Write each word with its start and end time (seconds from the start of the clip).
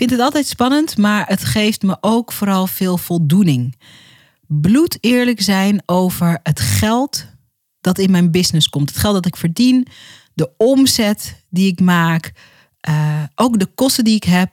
vind 0.00 0.12
het 0.12 0.20
altijd 0.20 0.46
spannend, 0.46 0.96
maar 0.96 1.26
het 1.26 1.44
geeft 1.44 1.82
me 1.82 1.96
ook 2.00 2.32
vooral 2.32 2.66
veel 2.66 2.98
voldoening. 2.98 3.76
Bloed 4.46 4.98
eerlijk 5.00 5.42
zijn 5.42 5.82
over 5.86 6.40
het 6.42 6.60
geld 6.60 7.26
dat 7.80 7.98
in 7.98 8.10
mijn 8.10 8.30
business 8.30 8.68
komt. 8.68 8.88
Het 8.88 8.98
geld 8.98 9.14
dat 9.14 9.26
ik 9.26 9.36
verdien, 9.36 9.86
de 10.34 10.50
omzet 10.56 11.44
die 11.50 11.72
ik 11.72 11.80
maak, 11.80 12.32
uh, 12.88 13.22
ook 13.34 13.58
de 13.58 13.66
kosten 13.66 14.04
die 14.04 14.14
ik 14.14 14.24
heb. 14.24 14.50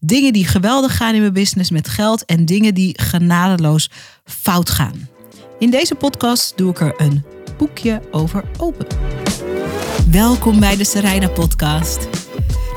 Dingen 0.00 0.32
die 0.32 0.46
geweldig 0.46 0.96
gaan 0.96 1.14
in 1.14 1.20
mijn 1.20 1.32
business 1.32 1.70
met 1.70 1.88
geld 1.88 2.24
en 2.24 2.44
dingen 2.44 2.74
die 2.74 3.00
genadeloos 3.00 3.90
fout 4.24 4.70
gaan. 4.70 5.08
In 5.58 5.70
deze 5.70 5.94
podcast 5.94 6.56
doe 6.56 6.70
ik 6.70 6.80
er 6.80 6.94
een 6.96 7.24
boekje 7.56 8.02
over 8.10 8.44
open. 8.56 8.86
Welkom 10.10 10.60
bij 10.60 10.76
de 10.76 10.84
Serena 10.84 11.28
Podcast. 11.28 12.17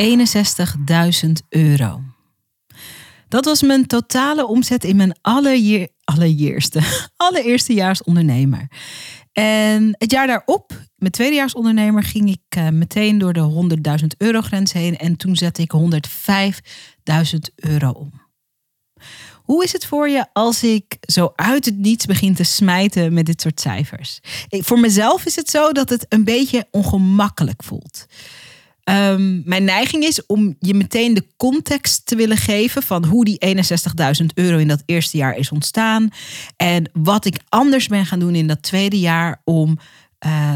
61.000 0.00 1.30
euro. 1.48 2.02
Dat 3.28 3.44
was 3.44 3.62
mijn 3.62 3.86
totale 3.86 4.46
omzet 4.46 4.84
in 4.84 4.96
mijn 4.96 5.14
allereer, 5.20 5.88
allereerste, 6.04 6.80
allereerste 7.16 8.02
ondernemer. 8.04 8.68
En 9.32 9.94
het 9.98 10.10
jaar 10.10 10.26
daarop, 10.26 10.72
mijn 10.96 11.12
tweedejaars 11.12 11.54
ondernemer, 11.54 12.02
ging 12.02 12.30
ik 12.30 12.56
uh, 12.58 12.68
meteen 12.68 13.18
door 13.18 13.32
de 13.32 13.78
100.000 14.00 14.06
euro 14.18 14.40
grens 14.40 14.72
heen. 14.72 14.96
En 14.96 15.16
toen 15.16 15.36
zette 15.36 15.62
ik 15.62 15.72
105.000 15.76 17.38
euro 17.54 17.90
om. 17.90 18.22
Hoe 19.42 19.64
is 19.64 19.72
het 19.72 19.86
voor 19.86 20.08
je 20.08 20.26
als 20.32 20.62
ik 20.62 20.96
zo 21.00 21.32
uit 21.34 21.64
het 21.64 21.76
niets 21.76 22.06
begin 22.06 22.34
te 22.34 22.44
smijten 22.44 23.12
met 23.12 23.26
dit 23.26 23.40
soort 23.40 23.60
cijfers? 23.60 24.18
Voor 24.48 24.80
mezelf 24.80 25.24
is 25.24 25.36
het 25.36 25.50
zo 25.50 25.72
dat 25.72 25.88
het 25.88 26.06
een 26.08 26.24
beetje 26.24 26.66
ongemakkelijk 26.70 27.62
voelt. 27.62 28.06
Um, 28.90 29.42
mijn 29.44 29.64
neiging 29.64 30.04
is 30.04 30.26
om 30.26 30.56
je 30.58 30.74
meteen 30.74 31.14
de 31.14 31.26
context 31.36 32.06
te 32.06 32.16
willen 32.16 32.36
geven 32.36 32.82
van 32.82 33.04
hoe 33.04 33.24
die 33.24 33.44
61.000 34.20 34.26
euro 34.34 34.58
in 34.58 34.68
dat 34.68 34.82
eerste 34.86 35.16
jaar 35.16 35.36
is 35.36 35.50
ontstaan. 35.50 36.08
En 36.56 36.90
wat 36.92 37.24
ik 37.24 37.40
anders 37.48 37.88
ben 37.88 38.06
gaan 38.06 38.18
doen 38.18 38.34
in 38.34 38.46
dat 38.46 38.62
tweede 38.62 39.00
jaar 39.00 39.40
om 39.44 39.78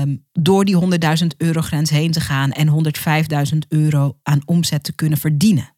um, 0.02 0.24
door 0.32 0.64
die 0.64 0.76
100.000 1.20 1.26
euro 1.36 1.60
grens 1.60 1.90
heen 1.90 2.12
te 2.12 2.20
gaan 2.20 2.52
en 2.52 2.92
105.000 3.52 3.58
euro 3.68 4.18
aan 4.22 4.42
omzet 4.44 4.84
te 4.84 4.94
kunnen 4.94 5.18
verdienen. 5.18 5.76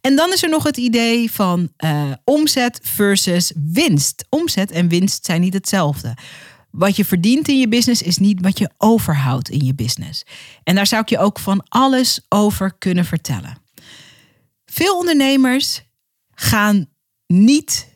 En 0.00 0.16
dan 0.16 0.32
is 0.32 0.42
er 0.42 0.48
nog 0.48 0.64
het 0.64 0.76
idee 0.76 1.32
van 1.32 1.68
uh, 1.84 2.12
omzet 2.24 2.80
versus 2.82 3.52
winst. 3.72 4.26
Omzet 4.28 4.70
en 4.70 4.88
winst 4.88 5.24
zijn 5.24 5.40
niet 5.40 5.54
hetzelfde. 5.54 6.14
Wat 6.72 6.96
je 6.96 7.04
verdient 7.04 7.48
in 7.48 7.58
je 7.58 7.68
business 7.68 8.02
is 8.02 8.18
niet 8.18 8.40
wat 8.40 8.58
je 8.58 8.70
overhoudt 8.78 9.48
in 9.48 9.64
je 9.64 9.74
business. 9.74 10.24
En 10.62 10.74
daar 10.74 10.86
zou 10.86 11.02
ik 11.02 11.08
je 11.08 11.18
ook 11.18 11.38
van 11.38 11.64
alles 11.68 12.20
over 12.28 12.74
kunnen 12.78 13.04
vertellen. 13.04 13.56
Veel 14.64 14.98
ondernemers 14.98 15.82
gaan 16.30 16.86
niet, 17.26 17.88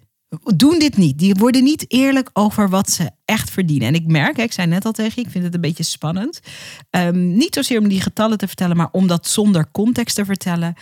doen 0.56 0.78
dit 0.78 0.97
niet. 0.97 1.19
Die 1.19 1.34
worden 1.34 1.64
niet 1.64 1.84
eerlijk 1.88 2.30
over 2.32 2.69
wat 2.69 2.91
ze 2.91 3.10
echt 3.24 3.50
verdienen. 3.50 3.88
En 3.88 3.94
ik 3.94 4.06
merk, 4.06 4.38
ik 4.38 4.52
zei 4.52 4.66
net 4.66 4.84
al 4.84 4.92
tegen 4.92 5.12
je, 5.14 5.20
ik 5.20 5.31
vind 5.31 5.44
het 5.44 5.54
een 5.54 5.60
beetje 5.60 5.84
spannend. 5.84 6.41
Um, 6.91 7.37
niet 7.37 7.54
zozeer 7.54 7.78
om 7.78 7.88
die 7.88 8.00
getallen 8.00 8.38
te 8.38 8.47
vertellen, 8.47 8.76
maar 8.76 8.88
om 8.93 9.06
dat 9.06 9.28
zonder 9.28 9.70
context 9.70 10.14
te 10.14 10.25
vertellen. 10.25 10.75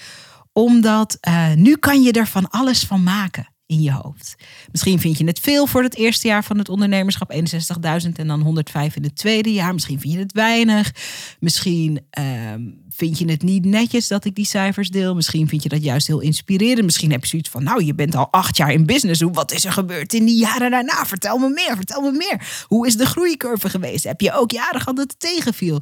Omdat 0.53 1.19
uh, 1.29 1.53
nu 1.53 1.77
kan 1.77 2.03
je 2.03 2.13
er 2.13 2.27
van 2.27 2.51
alles 2.51 2.85
van 2.85 3.03
maken 3.03 3.54
in 3.67 3.83
je 3.83 3.93
hoofd. 3.93 4.35
Misschien 4.71 5.01
vind 5.01 5.19
je 5.19 5.25
het 5.25 5.41
veel 5.41 5.67
voor 5.67 5.83
het 5.83 5.97
eerste 5.97 6.27
jaar 6.27 6.45
van 6.45 6.59
het 6.59 6.69
ondernemerschap, 6.69 7.33
61.000 7.33 8.13
en 8.13 8.27
dan 8.27 8.41
105 8.41 8.97
in 8.97 9.03
het 9.03 9.17
tweede 9.17 9.53
jaar. 9.53 9.73
Misschien 9.73 10.01
vind 10.01 10.13
je 10.13 10.19
het 10.19 10.33
weinig. 10.33 10.93
Misschien 11.41 12.07
ehm, 12.11 12.63
vind 12.89 13.19
je 13.19 13.31
het 13.31 13.43
niet 13.43 13.65
netjes 13.65 14.09
dat 14.09 14.25
ik 14.25 14.35
die 14.35 14.47
cijfers 14.47 14.91
deel. 14.91 15.15
Misschien 15.15 15.49
vind 15.49 15.63
je 15.63 15.69
dat 15.69 15.85
juist 15.85 16.07
heel 16.07 16.21
inspirerend. 16.21 16.85
Misschien 16.85 17.11
heb 17.11 17.21
je 17.21 17.29
zoiets 17.29 17.49
van, 17.49 17.63
nou, 17.63 17.85
je 17.85 17.95
bent 17.95 18.15
al 18.15 18.29
acht 18.31 18.57
jaar 18.57 18.73
in 18.73 18.87
business. 18.87 19.21
Hoe, 19.21 19.33
wat 19.33 19.53
is 19.53 19.65
er 19.65 19.73
gebeurd 19.73 20.15
in 20.15 20.25
die 20.25 20.39
jaren 20.39 20.71
daarna? 20.71 21.07
Vertel 21.07 21.39
me 21.39 21.49
meer, 21.49 21.77
vertel 21.77 22.01
me 22.01 22.13
meer. 22.13 22.65
Hoe 22.67 22.87
is 22.87 22.97
de 22.97 23.07
groeicurve 23.07 23.69
geweest? 23.69 24.05
Heb 24.05 24.21
je 24.21 24.33
ook 24.33 24.51
jaren 24.51 24.81
gehad 24.81 24.97
dat 24.97 25.11
het 25.11 25.21
tegenviel? 25.21 25.81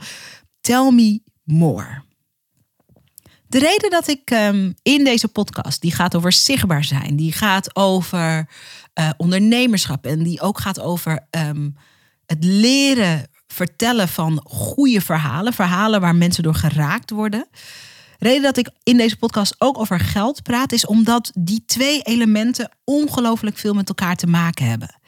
Tell 0.61 0.91
me 0.93 1.21
more. 1.45 2.03
De 3.53 3.59
reden 3.59 3.91
dat 3.91 4.09
ik 4.09 4.31
um, 4.31 4.75
in 4.83 5.05
deze 5.05 5.29
podcast, 5.29 5.81
die 5.81 5.93
gaat 5.93 6.17
over 6.17 6.33
zichtbaar 6.33 6.85
zijn, 6.85 7.17
die 7.17 7.33
gaat 7.33 7.77
over 7.77 8.49
uh, 8.95 9.11
ondernemerschap 9.17 10.07
en 10.07 10.23
die 10.23 10.41
ook 10.41 10.61
gaat 10.61 10.81
over 10.81 11.27
um, 11.31 11.77
het 12.27 12.45
leren 12.45 13.27
vertellen 13.47 14.09
van 14.09 14.41
goede 14.45 15.01
verhalen, 15.01 15.53
verhalen 15.53 16.01
waar 16.01 16.15
mensen 16.15 16.43
door 16.43 16.55
geraakt 16.55 17.11
worden. 17.11 17.47
De 18.19 18.29
reden 18.29 18.43
dat 18.43 18.57
ik 18.57 18.71
in 18.83 18.97
deze 18.97 19.17
podcast 19.17 19.55
ook 19.59 19.79
over 19.79 20.01
geld 20.01 20.43
praat, 20.43 20.73
is 20.73 20.87
omdat 20.87 21.31
die 21.39 21.63
twee 21.67 22.03
elementen 22.03 22.71
ongelooflijk 22.85 23.59
veel 23.59 23.75
met 23.75 23.89
elkaar 23.89 24.17
te 24.17 24.27
maken 24.27 24.67
hebben. 24.67 25.01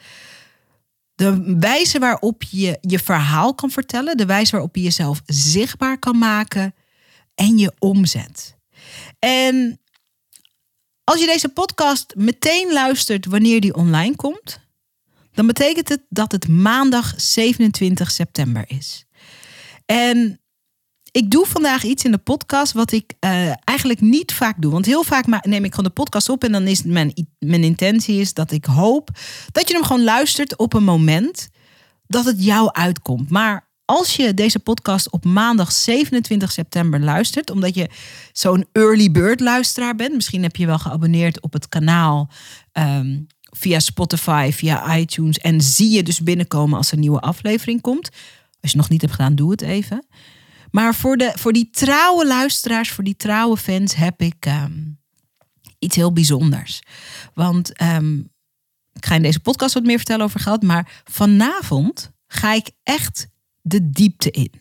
De 1.15 1.55
wijze 1.59 1.99
waarop 1.99 2.43
je 2.43 2.77
je 2.81 2.99
verhaal 2.99 3.55
kan 3.55 3.69
vertellen, 3.69 4.17
de 4.17 4.25
wijze 4.25 4.51
waarop 4.51 4.75
je 4.75 4.81
jezelf 4.81 5.21
zichtbaar 5.25 5.97
kan 5.99 6.17
maken, 6.17 6.73
en 7.35 7.57
je 7.57 7.73
omzet. 7.79 8.57
En 9.19 9.79
als 11.03 11.19
je 11.19 11.25
deze 11.25 11.49
podcast 11.49 12.13
meteen 12.15 12.73
luistert 12.73 13.25
wanneer 13.25 13.61
die 13.61 13.75
online 13.75 14.15
komt, 14.15 14.59
dan 15.33 15.47
betekent 15.47 15.89
het 15.89 16.01
dat 16.09 16.31
het 16.31 16.47
maandag 16.47 17.13
27 17.17 18.11
september 18.11 18.63
is. 18.67 19.05
En 19.85 20.39
ik 21.11 21.31
doe 21.31 21.45
vandaag 21.45 21.83
iets 21.83 22.03
in 22.03 22.11
de 22.11 22.17
podcast 22.17 22.73
wat 22.73 22.91
ik 22.91 23.13
uh, 23.19 23.51
eigenlijk 23.63 24.01
niet 24.01 24.33
vaak 24.33 24.61
doe. 24.61 24.71
Want 24.71 24.85
heel 24.85 25.03
vaak 25.03 25.45
neem 25.45 25.63
ik 25.63 25.71
gewoon 25.71 25.85
de 25.85 26.01
podcast 26.01 26.29
op 26.29 26.43
en 26.43 26.51
dan 26.51 26.67
is 26.67 26.83
mijn, 26.83 27.27
mijn 27.39 27.63
intentie 27.63 28.19
is 28.19 28.33
dat 28.33 28.51
ik 28.51 28.65
hoop 28.65 29.09
dat 29.51 29.67
je 29.67 29.73
hem 29.73 29.83
gewoon 29.83 30.03
luistert 30.03 30.57
op 30.57 30.73
een 30.73 30.83
moment 30.83 31.49
dat 32.07 32.25
het 32.25 32.43
jou 32.43 32.71
uitkomt. 32.71 33.29
Maar 33.29 33.64
als 33.85 34.15
je 34.15 34.33
deze 34.33 34.59
podcast 34.59 35.11
op 35.11 35.25
maandag 35.25 35.71
27 35.71 36.51
september 36.51 36.99
luistert, 36.99 37.49
omdat 37.49 37.75
je 37.75 37.89
zo'n 38.31 38.65
early 38.71 39.11
bird 39.11 39.39
luisteraar 39.39 39.95
bent, 39.95 40.13
misschien 40.13 40.43
heb 40.43 40.55
je 40.55 40.65
wel 40.65 40.79
geabonneerd 40.79 41.41
op 41.41 41.53
het 41.53 41.69
kanaal 41.69 42.29
um, 42.73 43.27
via 43.41 43.79
Spotify, 43.79 44.49
via 44.53 44.97
iTunes 44.97 45.37
en 45.37 45.61
zie 45.61 45.89
je 45.89 46.03
dus 46.03 46.19
binnenkomen 46.19 46.77
als 46.77 46.87
er 46.87 46.93
een 46.93 46.99
nieuwe 46.99 47.19
aflevering 47.19 47.81
komt. 47.81 48.09
Als 48.61 48.71
je 48.71 48.77
nog 48.77 48.89
niet 48.89 49.01
hebt 49.01 49.13
gedaan, 49.13 49.35
doe 49.35 49.51
het 49.51 49.61
even. 49.61 50.05
Maar 50.71 50.95
voor, 50.95 51.17
de, 51.17 51.31
voor 51.35 51.53
die 51.53 51.69
trouwe 51.71 52.27
luisteraars, 52.27 52.91
voor 52.91 53.03
die 53.03 53.15
trouwe 53.15 53.57
fans, 53.57 53.95
heb 53.95 54.21
ik 54.21 54.45
um, 54.45 54.99
iets 55.79 55.95
heel 55.95 56.13
bijzonders. 56.13 56.81
Want 57.33 57.81
um, 57.81 58.31
ik 58.93 59.05
ga 59.05 59.15
in 59.15 59.21
deze 59.21 59.39
podcast 59.39 59.73
wat 59.73 59.83
meer 59.83 59.97
vertellen 59.97 60.25
over 60.25 60.39
geld, 60.39 60.63
maar 60.63 61.01
vanavond 61.03 62.11
ga 62.27 62.53
ik 62.53 62.71
echt 62.83 63.27
de 63.67 63.89
diepte 63.89 64.31
in. 64.31 64.51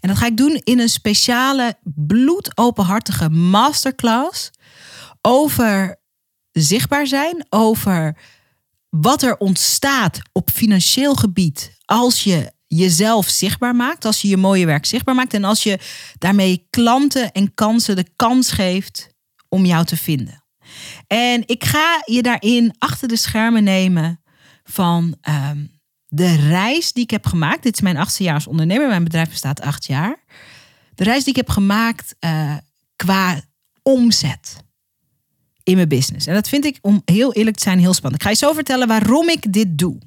En 0.00 0.08
dat 0.08 0.18
ga 0.18 0.26
ik 0.26 0.36
doen 0.36 0.60
in 0.64 0.78
een 0.78 0.88
speciale 0.88 1.78
bloedopenhartige 1.82 3.30
masterclass 3.30 4.50
over 5.20 6.00
zichtbaar 6.52 7.06
zijn, 7.06 7.46
over 7.48 8.16
wat 8.88 9.22
er 9.22 9.36
ontstaat 9.36 10.20
op 10.32 10.50
financieel 10.50 11.14
gebied 11.14 11.76
als 11.84 12.24
je 12.24 12.52
jezelf 12.66 13.28
zichtbaar 13.28 13.76
maakt, 13.76 14.04
als 14.04 14.20
je 14.20 14.28
je 14.28 14.36
mooie 14.36 14.66
werk 14.66 14.86
zichtbaar 14.86 15.14
maakt 15.14 15.34
en 15.34 15.44
als 15.44 15.62
je 15.62 15.78
daarmee 16.18 16.66
klanten 16.70 17.32
en 17.32 17.54
kansen 17.54 17.96
de 17.96 18.08
kans 18.16 18.50
geeft 18.50 19.08
om 19.48 19.64
jou 19.64 19.84
te 19.84 19.96
vinden. 19.96 20.44
En 21.06 21.42
ik 21.46 21.64
ga 21.64 22.02
je 22.04 22.22
daarin 22.22 22.74
achter 22.78 23.08
de 23.08 23.16
schermen 23.16 23.64
nemen 23.64 24.22
van 24.64 25.16
um, 25.28 25.79
de 26.12 26.34
reis 26.34 26.92
die 26.92 27.02
ik 27.02 27.10
heb 27.10 27.26
gemaakt, 27.26 27.62
dit 27.62 27.74
is 27.74 27.80
mijn 27.80 27.96
achtste 27.96 28.22
jaar 28.22 28.34
als 28.34 28.46
ondernemer, 28.46 28.88
mijn 28.88 29.04
bedrijf 29.04 29.28
bestaat 29.28 29.60
acht 29.60 29.86
jaar. 29.86 30.16
De 30.94 31.04
reis 31.04 31.24
die 31.24 31.32
ik 31.32 31.36
heb 31.36 31.48
gemaakt 31.48 32.14
uh, 32.20 32.56
qua 32.96 33.40
omzet 33.82 34.64
in 35.62 35.76
mijn 35.76 35.88
business. 35.88 36.26
En 36.26 36.34
dat 36.34 36.48
vind 36.48 36.64
ik, 36.64 36.78
om 36.80 37.02
heel 37.04 37.32
eerlijk 37.32 37.56
te 37.56 37.62
zijn, 37.62 37.78
heel 37.78 37.94
spannend. 37.94 38.22
Ik 38.22 38.28
ga 38.28 38.32
je 38.32 38.46
zo 38.46 38.52
vertellen 38.52 38.88
waarom 38.88 39.28
ik 39.28 39.52
dit 39.52 39.78
doe. 39.78 39.98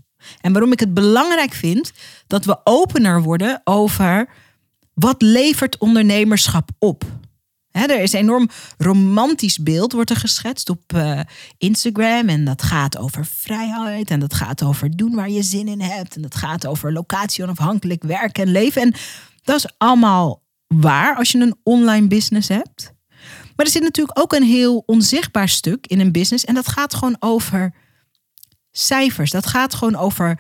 En 0.42 0.52
waarom 0.52 0.72
ik 0.72 0.80
het 0.80 0.94
belangrijk 0.94 1.54
vind 1.54 1.92
dat 2.28 2.46
we 2.46 2.60
opener 2.64 3.22
worden 3.22 3.62
over 3.64 4.30
wat 4.94 5.22
levert 5.22 5.78
ondernemerschap 5.78 6.70
op. 6.80 7.04
er 7.74 8.02
is 8.02 8.14
een 8.14 8.20
enorm 8.20 8.50
romantisch 8.78 9.58
beeld, 9.58 9.92
wordt 9.92 10.10
er 10.10 10.16
geschetst 10.16 10.70
op 10.70 10.94
uh, 10.96 11.20
Instagram. 11.58 12.30
En 12.30 12.46
dat 12.46 12.64
gaat 12.64 12.98
over 12.98 13.26
vrijheid. 13.26 14.10
En 14.10 14.20
dat 14.20 14.34
gaat 14.34 14.64
over 14.64 14.96
doen 14.96 15.16
waar 15.16 15.30
je 15.30 15.44
zin 15.44 15.68
in 15.68 15.82
hebt. 15.82 16.16
En 16.16 16.22
dat 16.22 16.36
gaat 16.36 16.68
over 16.68 16.94
locatie 16.94 17.44
onafhankelijk 17.44 18.04
werken 18.04 18.44
en 18.44 18.52
leven. 18.52 18.82
En 18.82 18.94
dat 19.44 19.56
is 19.56 19.74
allemaal 19.78 20.44
waar 20.68 21.16
als 21.16 21.32
je 21.32 21.40
een 21.40 21.56
online 21.64 22.08
business 22.08 22.48
hebt. 22.48 22.94
Maar 23.56 23.66
er 23.66 23.72
zit 23.72 23.82
natuurlijk 23.82 24.20
ook 24.20 24.34
een 24.34 24.44
heel 24.44 24.84
onzichtbaar 24.86 25.50
stuk 25.50 25.88
in 25.88 26.00
een 26.00 26.12
business. 26.12 26.46
En 26.46 26.54
dat 26.54 26.68
gaat 26.68 26.94
gewoon 26.94 27.16
over 27.20 27.74
cijfers. 28.72 29.32
Dat 29.32 29.46
gaat 29.46 29.74
gewoon 29.74 29.96
over 29.96 30.40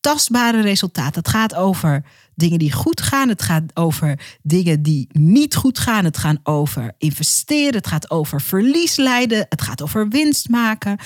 tastbare 0.00 0.60
resultaten. 0.60 1.22
Het 1.22 1.28
gaat 1.28 1.54
over 1.54 2.04
dingen 2.40 2.58
die 2.58 2.72
goed 2.72 3.00
gaan. 3.00 3.28
Het 3.28 3.42
gaat 3.42 3.76
over 3.76 4.38
dingen 4.42 4.82
die 4.82 5.06
niet 5.12 5.54
goed 5.54 5.78
gaan. 5.78 6.04
Het 6.04 6.18
gaat 6.18 6.38
over 6.42 6.94
investeren. 6.98 7.74
Het 7.74 7.86
gaat 7.86 8.10
over 8.10 8.40
verlies 8.40 8.96
leiden. 8.96 9.46
Het 9.48 9.62
gaat 9.62 9.82
over 9.82 10.08
winst 10.08 10.48
maken. 10.48 10.98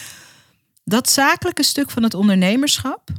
Dat 0.85 1.11
zakelijke 1.11 1.63
stuk 1.63 1.91
van 1.91 2.03
het 2.03 2.15
ondernemerschap. 2.15 3.11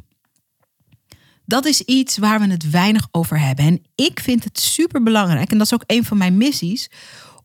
Dat 1.45 1.65
is 1.65 1.81
iets 1.81 2.17
waar 2.17 2.39
we 2.39 2.47
het 2.47 2.69
weinig 2.69 3.07
over 3.11 3.39
hebben. 3.39 3.65
En 3.65 3.81
ik 3.95 4.19
vind 4.19 4.43
het 4.43 4.59
super 4.59 5.03
belangrijk, 5.03 5.51
en 5.51 5.57
dat 5.57 5.67
is 5.67 5.73
ook 5.73 5.83
een 5.85 6.05
van 6.05 6.17
mijn 6.17 6.37
missies, 6.37 6.89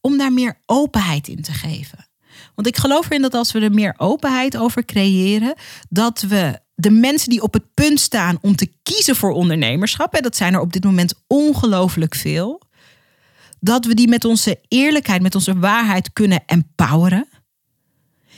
om 0.01 0.19
daar 0.19 0.33
meer 0.33 0.59
openheid 0.67 1.29
in 1.29 1.43
te 1.43 1.53
geven. 1.53 2.09
Want 2.55 2.67
ik 2.67 2.77
geloof 2.77 3.07
erin 3.07 3.23
dat 3.23 3.35
als 3.35 3.53
we 3.53 3.61
er 3.61 3.73
meer 3.73 3.95
openheid 3.97 4.57
over 4.57 4.85
creëren, 4.85 5.55
dat 5.89 6.21
we 6.21 6.61
de 6.81 6.91
mensen 6.91 7.31
die 7.31 7.43
op 7.43 7.53
het 7.53 7.75
punt 7.75 8.01
staan 8.01 8.39
om 8.41 8.57
te 8.57 8.73
kiezen 8.83 9.17
voor 9.17 9.31
ondernemerschap, 9.31 10.15
en 10.15 10.23
dat 10.23 10.37
zijn 10.37 10.55
er 10.55 10.61
op 10.61 10.73
dit 10.73 10.85
moment 10.85 11.15
ongelooflijk 11.27 12.15
veel, 12.15 12.63
dat 13.61 13.85
we 13.85 13.95
die 13.95 14.09
met 14.09 14.25
onze 14.25 14.61
eerlijkheid, 14.69 15.23
met 15.23 15.35
onze 15.35 15.59
waarheid 15.59 16.13
kunnen 16.13 16.43
empoweren. 16.47 17.29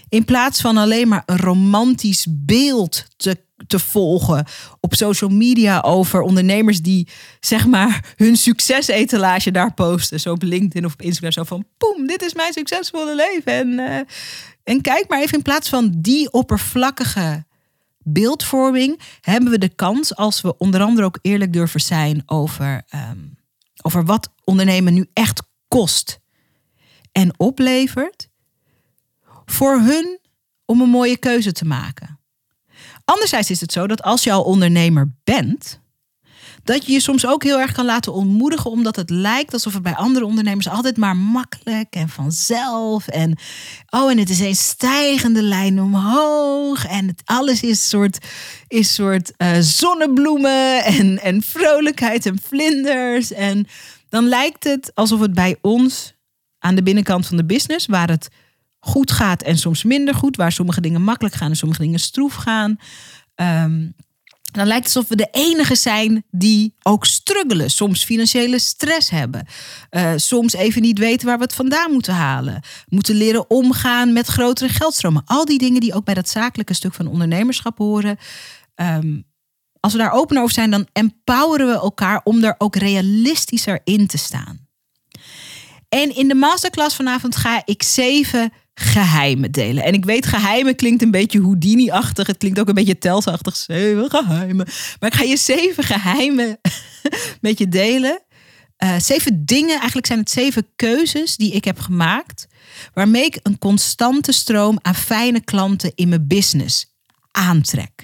In 0.09 0.25
plaats 0.25 0.61
van 0.61 0.77
alleen 0.77 1.09
maar 1.09 1.23
een 1.27 1.37
romantisch 1.37 2.27
beeld 2.31 3.05
te, 3.17 3.37
te 3.67 3.79
volgen 3.79 4.47
op 4.81 4.95
social 4.95 5.31
media 5.31 5.81
over 5.81 6.21
ondernemers 6.21 6.83
die 6.83 7.09
zeg 7.41 7.67
maar 7.67 8.15
hun 8.17 8.37
succesetalage 8.37 9.51
daar 9.51 9.75
posten. 9.75 10.21
Zo 10.21 10.33
op 10.33 10.43
LinkedIn 10.43 10.85
of 10.85 10.93
op 10.93 11.03
Instagram. 11.03 11.33
Zo 11.33 11.45
van, 11.45 11.65
poem, 11.79 12.07
dit 12.07 12.23
is 12.23 12.35
mijn 12.35 12.53
succesvolle 12.53 13.15
leven. 13.15 13.53
En, 13.53 13.69
uh, 13.69 14.01
en 14.65 14.81
kijk 14.81 15.05
maar 15.09 15.21
even 15.21 15.37
in 15.37 15.43
plaats 15.43 15.69
van 15.69 15.95
die 15.97 16.33
oppervlakkige 16.33 17.45
beeldvorming 18.05 19.01
hebben 19.21 19.51
we 19.51 19.59
de 19.59 19.75
kans, 19.75 20.17
als 20.17 20.41
we 20.41 20.59
onder 20.59 20.81
andere 20.81 21.07
ook 21.07 21.19
eerlijk 21.23 21.53
durven 21.53 21.81
zijn 21.81 22.23
over, 22.27 22.83
um, 22.95 23.37
over 23.83 24.05
wat 24.05 24.29
ondernemen 24.45 24.95
nu 24.95 25.07
echt 25.13 25.43
kost 25.69 26.21
en 27.13 27.39
oplevert, 27.39 28.29
voor 29.45 29.79
hun 29.79 30.19
om 30.65 30.81
een 30.81 30.89
mooie 30.89 31.17
keuze 31.17 31.53
te 31.53 31.65
maken. 31.65 32.21
Anderzijds 33.05 33.51
is 33.51 33.61
het 33.61 33.73
zo 33.73 33.87
dat 33.87 34.03
als 34.03 34.25
je 34.25 34.33
al 34.33 34.43
ondernemer 34.43 35.15
bent, 35.25 35.81
dat 36.65 36.87
je 36.87 36.93
je 36.93 37.01
soms 37.01 37.27
ook 37.27 37.43
heel 37.43 37.61
erg 37.61 37.73
kan 37.73 37.85
laten 37.85 38.13
ontmoedigen, 38.13 38.71
omdat 38.71 38.97
het 38.97 39.11
lijkt 39.11 39.53
alsof 39.53 39.73
het 39.73 39.83
bij 39.83 39.95
andere 39.95 40.25
ondernemers 40.25 40.69
altijd 40.69 40.97
maar 40.97 41.17
makkelijk 41.17 41.95
en 41.95 42.09
vanzelf. 42.09 43.09
En 43.09 43.39
oh, 43.91 44.11
en 44.11 44.19
het 44.19 44.31
is 44.31 44.41
een 44.41 44.55
stijgende 44.55 45.43
lijn 45.43 45.81
omhoog. 45.81 46.87
En 46.87 47.07
het, 47.07 47.23
alles 47.25 47.63
is 47.63 47.89
soort, 47.89 48.27
is 48.69 48.95
soort 48.95 49.33
uh, 49.39 49.57
zonnebloemen 49.61 50.85
en, 50.85 51.23
en 51.23 51.43
vrolijkheid 51.43 52.27
en 52.27 52.39
vlinders. 52.43 53.33
En 53.33 53.67
dan 54.09 54.25
lijkt 54.25 54.65
het 54.65 54.95
alsof 54.95 55.21
het 55.21 55.35
bij 55.35 55.57
ons 55.61 56.15
aan 56.59 56.75
de 56.75 56.83
binnenkant 56.83 57.27
van 57.27 57.37
de 57.37 57.45
business, 57.45 57.87
waar 57.87 58.09
het 58.09 58.29
goed 58.79 59.11
gaat 59.11 59.43
en 59.43 59.59
soms 59.59 59.85
minder 59.85 60.15
goed, 60.15 60.37
waar 60.37 60.53
sommige 60.53 60.81
dingen 60.81 61.03
makkelijk 61.03 61.35
gaan 61.35 61.51
en 61.51 61.57
sommige 61.57 61.83
dingen 61.83 62.01
stroef 62.01 62.35
gaan. 62.35 62.77
Um, 63.35 63.95
dan 64.53 64.67
lijkt 64.67 64.87
het 64.87 64.97
alsof 64.97 65.11
we 65.11 65.17
de 65.17 65.29
enige 65.31 65.75
zijn 65.75 66.25
die 66.31 66.75
ook 66.83 67.05
struggelen. 67.05 67.71
Soms 67.71 68.05
financiële 68.05 68.59
stress 68.59 69.11
hebben. 69.11 69.47
Uh, 69.91 70.13
soms 70.17 70.53
even 70.53 70.83
niet 70.83 70.99
weten 70.99 71.27
waar 71.27 71.37
we 71.37 71.43
het 71.43 71.55
vandaan 71.55 71.93
moeten 71.93 72.15
halen. 72.15 72.63
Moeten 72.89 73.15
leren 73.15 73.51
omgaan 73.51 74.13
met 74.13 74.27
grotere 74.27 74.69
geldstromen. 74.69 75.23
Al 75.27 75.45
die 75.45 75.59
dingen 75.59 75.81
die 75.81 75.95
ook 75.95 76.05
bij 76.05 76.15
dat 76.15 76.29
zakelijke 76.29 76.75
stuk 76.75 76.95
van 76.95 77.07
ondernemerschap 77.07 77.79
horen. 77.79 78.19
Um, 78.77 79.25
als 79.81 79.93
we 79.93 79.99
daar 79.99 80.13
open 80.13 80.37
over 80.37 80.55
zijn, 80.55 80.71
dan 80.71 80.89
empoweren 80.93 81.67
we 81.67 81.73
elkaar 81.73 82.21
om 82.25 82.45
er 82.45 82.55
ook 82.59 82.77
realistischer 82.77 83.81
in 83.85 84.07
te 84.07 84.19
staan. 84.19 84.69
En 85.89 86.17
in 86.17 86.29
de 86.29 86.35
masterclass 86.35 86.97
vanavond 86.97 87.37
ga 87.37 87.63
ik 87.65 87.83
zeven 87.83 88.53
geheimen 88.75 89.53
delen. 89.53 89.85
En 89.85 89.93
ik 89.93 90.05
weet, 90.05 90.27
geheimen 90.27 90.77
klinkt 90.77 91.03
een 91.03 91.11
beetje 91.11 91.41
Houdini-achtig. 91.41 92.27
Het 92.27 92.37
klinkt 92.37 92.61
ook 92.61 92.69
een 92.69 92.75
beetje 92.75 92.99
telsachtig. 92.99 93.57
Zeven 93.57 94.11
geheimen. 94.11 94.67
Maar 95.01 95.11
ik 95.11 95.15
ga 95.15 95.23
je 95.23 95.37
zeven 95.37 95.85
geheimen 95.85 96.61
met 97.41 97.59
je 97.59 97.69
delen. 97.69 98.23
Uh, 98.85 98.99
zeven 98.99 99.45
dingen, 99.45 99.77
eigenlijk 99.77 100.07
zijn 100.07 100.19
het 100.19 100.31
zeven 100.31 100.67
keuzes 100.77 101.37
die 101.37 101.53
ik 101.53 101.65
heb 101.65 101.79
gemaakt. 101.79 102.47
Waarmee 102.95 103.25
ik 103.25 103.39
een 103.43 103.59
constante 103.59 104.33
stroom 104.33 104.79
aan 104.83 104.95
fijne 104.95 105.41
klanten 105.41 105.93
in 105.95 106.09
mijn 106.09 106.27
business 106.27 106.95
aantrek. 107.31 108.02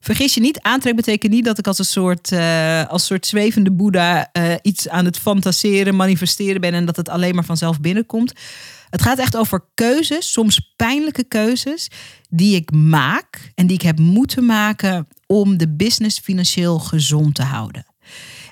Vergis 0.00 0.34
je 0.34 0.40
niet, 0.40 0.60
aantrek 0.60 0.96
betekent 0.96 1.32
niet 1.32 1.44
dat 1.44 1.58
ik 1.58 1.66
als 1.66 1.78
een 1.78 1.84
soort, 1.84 2.30
uh, 2.30 2.86
als 2.86 3.06
soort 3.06 3.26
zwevende 3.26 3.72
boeddha 3.72 4.28
uh, 4.32 4.54
iets 4.62 4.88
aan 4.88 5.04
het 5.04 5.18
fantaseren, 5.18 5.96
manifesteren 5.96 6.60
ben 6.60 6.74
en 6.74 6.84
dat 6.84 6.96
het 6.96 7.08
alleen 7.08 7.34
maar 7.34 7.44
vanzelf 7.44 7.80
binnenkomt. 7.80 8.32
Het 8.90 9.02
gaat 9.02 9.18
echt 9.18 9.36
over 9.36 9.64
keuzes, 9.74 10.32
soms 10.32 10.72
pijnlijke 10.76 11.24
keuzes, 11.24 11.88
die 12.28 12.54
ik 12.54 12.72
maak 12.72 13.52
en 13.54 13.66
die 13.66 13.76
ik 13.76 13.82
heb 13.82 13.98
moeten 13.98 14.46
maken 14.46 15.08
om 15.26 15.56
de 15.56 15.68
business 15.68 16.18
financieel 16.18 16.78
gezond 16.78 17.34
te 17.34 17.42
houden. 17.42 17.86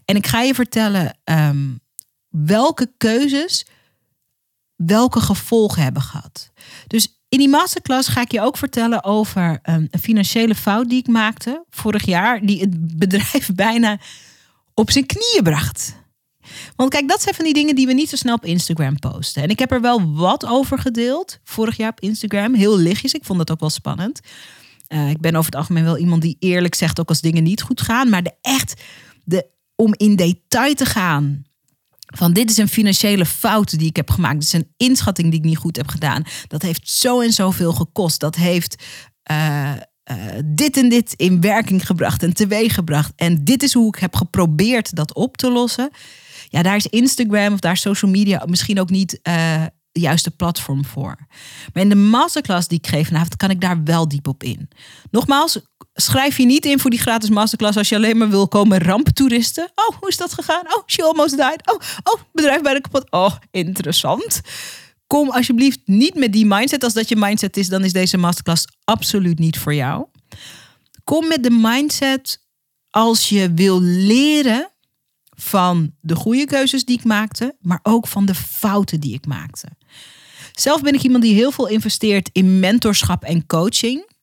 En 0.05 0.17
ik 0.17 0.27
ga 0.27 0.41
je 0.41 0.55
vertellen 0.55 1.19
um, 1.25 1.81
welke 2.29 2.93
keuzes 2.97 3.67
welke 4.77 5.21
gevolgen 5.21 5.83
hebben 5.83 6.03
gehad. 6.03 6.53
Dus 6.87 7.18
in 7.29 7.39
die 7.39 7.49
masterclass 7.49 8.09
ga 8.09 8.21
ik 8.21 8.33
je 8.33 8.41
ook 8.41 8.57
vertellen 8.57 9.05
over 9.05 9.51
um, 9.51 9.89
een 9.91 10.01
financiële 10.01 10.55
fout 10.55 10.89
die 10.89 10.99
ik 10.99 11.07
maakte 11.07 11.65
vorig 11.71 12.07
jaar, 12.07 12.47
die 12.47 12.61
het 12.61 12.97
bedrijf 12.99 13.51
bijna 13.67 13.99
op 14.75 14.91
zijn 14.91 15.07
knieën 15.07 15.43
bracht. 15.43 15.97
Want 16.77 16.91
kijk, 16.91 17.09
dat 17.09 17.23
zijn 17.23 17.35
van 17.35 17.45
die 17.45 17.55
dingen 17.55 17.75
die 17.75 17.87
we 17.87 17.93
niet 17.93 18.09
zo 18.09 18.17
snel 18.17 18.35
op 18.35 18.45
Instagram 18.45 18.99
posten. 18.99 19.43
En 19.43 19.49
ik 19.49 19.59
heb 19.59 19.73
er 19.73 19.81
wel 19.81 20.13
wat 20.13 20.47
over 20.47 20.79
gedeeld 20.79 21.39
vorig 21.45 21.77
jaar 21.77 21.91
op 21.91 22.01
Instagram. 22.01 22.55
Heel 22.55 22.79
lichtjes. 22.79 23.15
Ik 23.15 23.25
vond 23.25 23.39
dat 23.39 23.51
ook 23.51 23.61
wel 23.61 23.71
spannend. 23.71 24.21
Uh, 24.89 25.11
ik 25.11 25.21
ben 25.21 25.35
over 25.35 25.51
het 25.51 25.55
algemeen 25.61 25.85
wel 25.85 25.99
iemand 25.99 26.23
die 26.23 26.37
eerlijk 26.39 26.75
zegt 26.75 27.01
ook 27.01 27.09
als 27.09 27.21
dingen 27.21 27.43
niet 27.43 27.63
goed 27.63 27.81
gaan. 27.81 28.09
Maar 28.09 28.23
de 28.23 28.35
echt, 28.41 28.83
de, 29.25 29.47
om 29.75 29.95
in 29.97 30.17
detail 30.17 30.75
te 30.75 30.85
gaan. 30.85 31.43
Van 32.17 32.33
dit 32.33 32.51
is 32.51 32.57
een 32.57 32.69
financiële 32.69 33.27
fout 33.27 33.79
die 33.79 33.89
ik 33.89 33.97
heb 33.97 34.11
gemaakt. 34.11 34.35
Dit 34.35 34.43
is 34.43 34.53
een 34.53 34.73
inschatting 34.77 35.31
die 35.31 35.39
ik 35.39 35.45
niet 35.45 35.57
goed 35.57 35.77
heb 35.77 35.89
gedaan. 35.89 36.25
Dat 36.47 36.63
heeft 36.63 36.89
zo 36.89 37.21
en 37.21 37.33
zoveel 37.33 37.73
gekost. 37.73 38.21
Dat 38.21 38.35
heeft 38.35 38.85
uh, 39.31 39.73
uh, 40.11 40.17
dit 40.45 40.77
en 40.77 40.89
dit 40.89 41.15
in 41.17 41.41
werking 41.41 41.87
gebracht 41.87 42.23
en 42.23 42.35
teweeg 42.35 42.75
gebracht. 42.75 43.13
En 43.17 43.45
dit 43.45 43.63
is 43.63 43.73
hoe 43.73 43.89
ik 43.95 44.01
heb 44.01 44.17
geprobeerd 44.17 44.95
dat 44.95 45.15
op 45.15 45.37
te 45.37 45.51
lossen 45.51 45.91
ja, 46.49 46.63
daar 46.63 46.77
is 46.77 46.87
Instagram 46.87 47.53
of 47.53 47.61
daar 47.61 47.73
is 47.73 47.81
social 47.81 48.11
media 48.11 48.45
misschien 48.47 48.81
ook 48.81 48.91
niet 48.91 49.13
uh, 49.13 49.65
de 49.93 50.01
juiste 50.01 50.31
platform 50.31 50.85
voor. 50.85 51.17
Maar 51.73 51.83
in 51.83 51.89
de 51.89 51.95
masterclass 51.95 52.69
die 52.69 52.79
ik 52.79 52.87
geef 52.87 53.07
vanavond, 53.07 53.37
kan 53.37 53.51
ik 53.51 53.61
daar 53.61 53.85
wel 53.85 54.09
diep 54.09 54.29
op 54.29 54.43
in. 54.43 54.69
Nogmaals, 55.11 55.61
schrijf 56.01 56.37
je 56.37 56.47
niet 56.47 56.65
in 56.65 56.79
voor 56.79 56.91
die 56.91 56.99
gratis 56.99 57.31
masterclass 57.31 57.77
als 57.77 57.89
je 57.89 57.95
alleen 57.95 58.17
maar 58.17 58.29
wil 58.31 58.49
komen 58.49 58.83
ramptoeristen. 58.83 59.71
Oh, 59.75 59.97
hoe 59.99 60.09
is 60.09 60.17
dat 60.17 60.33
gegaan? 60.33 60.67
Oh, 60.67 60.83
she 60.87 61.03
almost 61.03 61.37
died. 61.37 61.63
Oh, 61.65 61.79
oh, 62.03 62.21
bedrijf 62.33 62.61
bij 62.61 62.75
de 62.75 62.81
kapot. 62.81 63.11
Oh, 63.11 63.35
interessant. 63.51 64.41
Kom 65.07 65.31
alsjeblieft 65.31 65.81
niet 65.85 66.15
met 66.15 66.33
die 66.33 66.47
mindset. 66.47 66.85
Als 66.85 66.93
dat 66.93 67.09
je 67.09 67.17
mindset 67.17 67.57
is, 67.57 67.69
dan 67.69 67.85
is 67.85 67.93
deze 67.93 68.17
masterclass 68.17 68.65
absoluut 68.85 69.39
niet 69.39 69.59
voor 69.59 69.75
jou. 69.75 70.07
Kom 71.05 71.29
met 71.29 71.43
de 71.43 71.51
mindset 71.51 72.47
als 72.91 73.29
je 73.29 73.53
wil 73.55 73.81
leren 73.83 74.71
van 75.31 75.95
de 76.01 76.15
goede 76.15 76.45
keuzes 76.45 76.85
die 76.85 76.99
ik 76.99 77.05
maakte, 77.05 77.57
maar 77.61 77.81
ook 77.83 78.07
van 78.07 78.27
de 78.27 78.35
fouten 78.35 79.01
die 79.01 79.15
ik 79.15 79.27
maakte. 79.27 79.69
Zelf 80.53 80.83
ben 80.83 80.95
ik 80.95 81.03
iemand 81.03 81.23
die 81.23 81.35
heel 81.35 81.51
veel 81.51 81.69
investeert 81.69 82.31
in 82.33 82.61
mentorschap 82.61 83.23
en 83.23 83.47
coaching. 83.47 84.17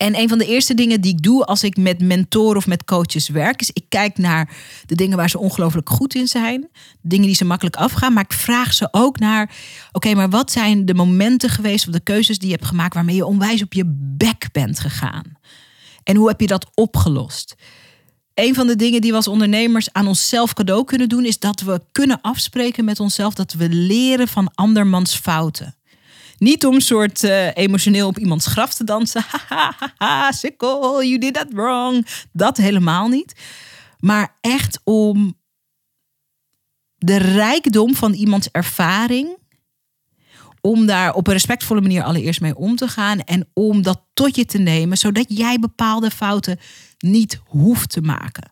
En 0.00 0.18
een 0.18 0.28
van 0.28 0.38
de 0.38 0.46
eerste 0.46 0.74
dingen 0.74 1.00
die 1.00 1.12
ik 1.12 1.22
doe 1.22 1.44
als 1.44 1.64
ik 1.64 1.76
met 1.76 2.00
mentoren 2.00 2.56
of 2.56 2.66
met 2.66 2.84
coaches 2.84 3.28
werk, 3.28 3.60
is 3.60 3.70
ik 3.72 3.84
kijk 3.88 4.18
naar 4.18 4.56
de 4.86 4.94
dingen 4.94 5.16
waar 5.16 5.30
ze 5.30 5.38
ongelooflijk 5.38 5.88
goed 5.88 6.14
in 6.14 6.26
zijn, 6.26 6.68
dingen 7.02 7.26
die 7.26 7.34
ze 7.34 7.44
makkelijk 7.44 7.76
afgaan, 7.76 8.12
maar 8.12 8.24
ik 8.24 8.32
vraag 8.32 8.72
ze 8.72 8.88
ook 8.90 9.18
naar, 9.18 9.54
oké, 9.92 10.14
maar 10.14 10.30
wat 10.30 10.50
zijn 10.50 10.84
de 10.84 10.94
momenten 10.94 11.50
geweest 11.50 11.86
of 11.86 11.92
de 11.92 12.00
keuzes 12.00 12.38
die 12.38 12.48
je 12.48 12.54
hebt 12.54 12.66
gemaakt 12.66 12.94
waarmee 12.94 13.14
je 13.14 13.24
onwijs 13.24 13.62
op 13.62 13.72
je 13.72 13.84
bek 14.16 14.48
bent 14.52 14.80
gegaan? 14.80 15.24
En 16.02 16.16
hoe 16.16 16.28
heb 16.28 16.40
je 16.40 16.46
dat 16.46 16.66
opgelost? 16.74 17.54
Een 18.34 18.54
van 18.54 18.66
de 18.66 18.76
dingen 18.76 19.00
die 19.00 19.10
we 19.10 19.16
als 19.16 19.28
ondernemers 19.28 19.92
aan 19.92 20.06
onszelf 20.06 20.52
cadeau 20.54 20.84
kunnen 20.84 21.08
doen, 21.08 21.24
is 21.24 21.38
dat 21.38 21.60
we 21.60 21.82
kunnen 21.92 22.20
afspreken 22.20 22.84
met 22.84 23.00
onszelf 23.00 23.34
dat 23.34 23.52
we 23.52 23.68
leren 23.68 24.28
van 24.28 24.50
andermans 24.54 25.16
fouten. 25.16 25.74
Niet 26.40 26.66
om 26.66 26.80
soort 26.80 27.22
uh, 27.22 27.56
emotioneel 27.56 28.08
op 28.08 28.18
iemands 28.18 28.46
graf 28.46 28.74
te 28.74 28.84
dansen. 28.84 29.24
Haha, 29.98 30.32
sikkel, 30.32 31.02
you 31.02 31.18
did 31.18 31.34
that 31.34 31.52
wrong. 31.52 32.06
Dat 32.32 32.56
helemaal 32.56 33.08
niet. 33.08 33.34
Maar 33.98 34.36
echt 34.40 34.80
om 34.84 35.38
de 36.96 37.16
rijkdom 37.16 37.94
van 37.94 38.12
iemands 38.12 38.48
ervaring. 38.52 39.38
Om 40.60 40.86
daar 40.86 41.14
op 41.14 41.26
een 41.26 41.32
respectvolle 41.32 41.80
manier 41.80 42.02
allereerst 42.02 42.40
mee 42.40 42.56
om 42.56 42.76
te 42.76 42.88
gaan. 42.88 43.20
En 43.20 43.48
om 43.54 43.82
dat 43.82 44.02
tot 44.12 44.36
je 44.36 44.44
te 44.44 44.58
nemen, 44.58 44.96
zodat 44.96 45.24
jij 45.28 45.58
bepaalde 45.58 46.10
fouten 46.10 46.58
niet 46.98 47.40
hoeft 47.46 47.90
te 47.90 48.00
maken. 48.00 48.50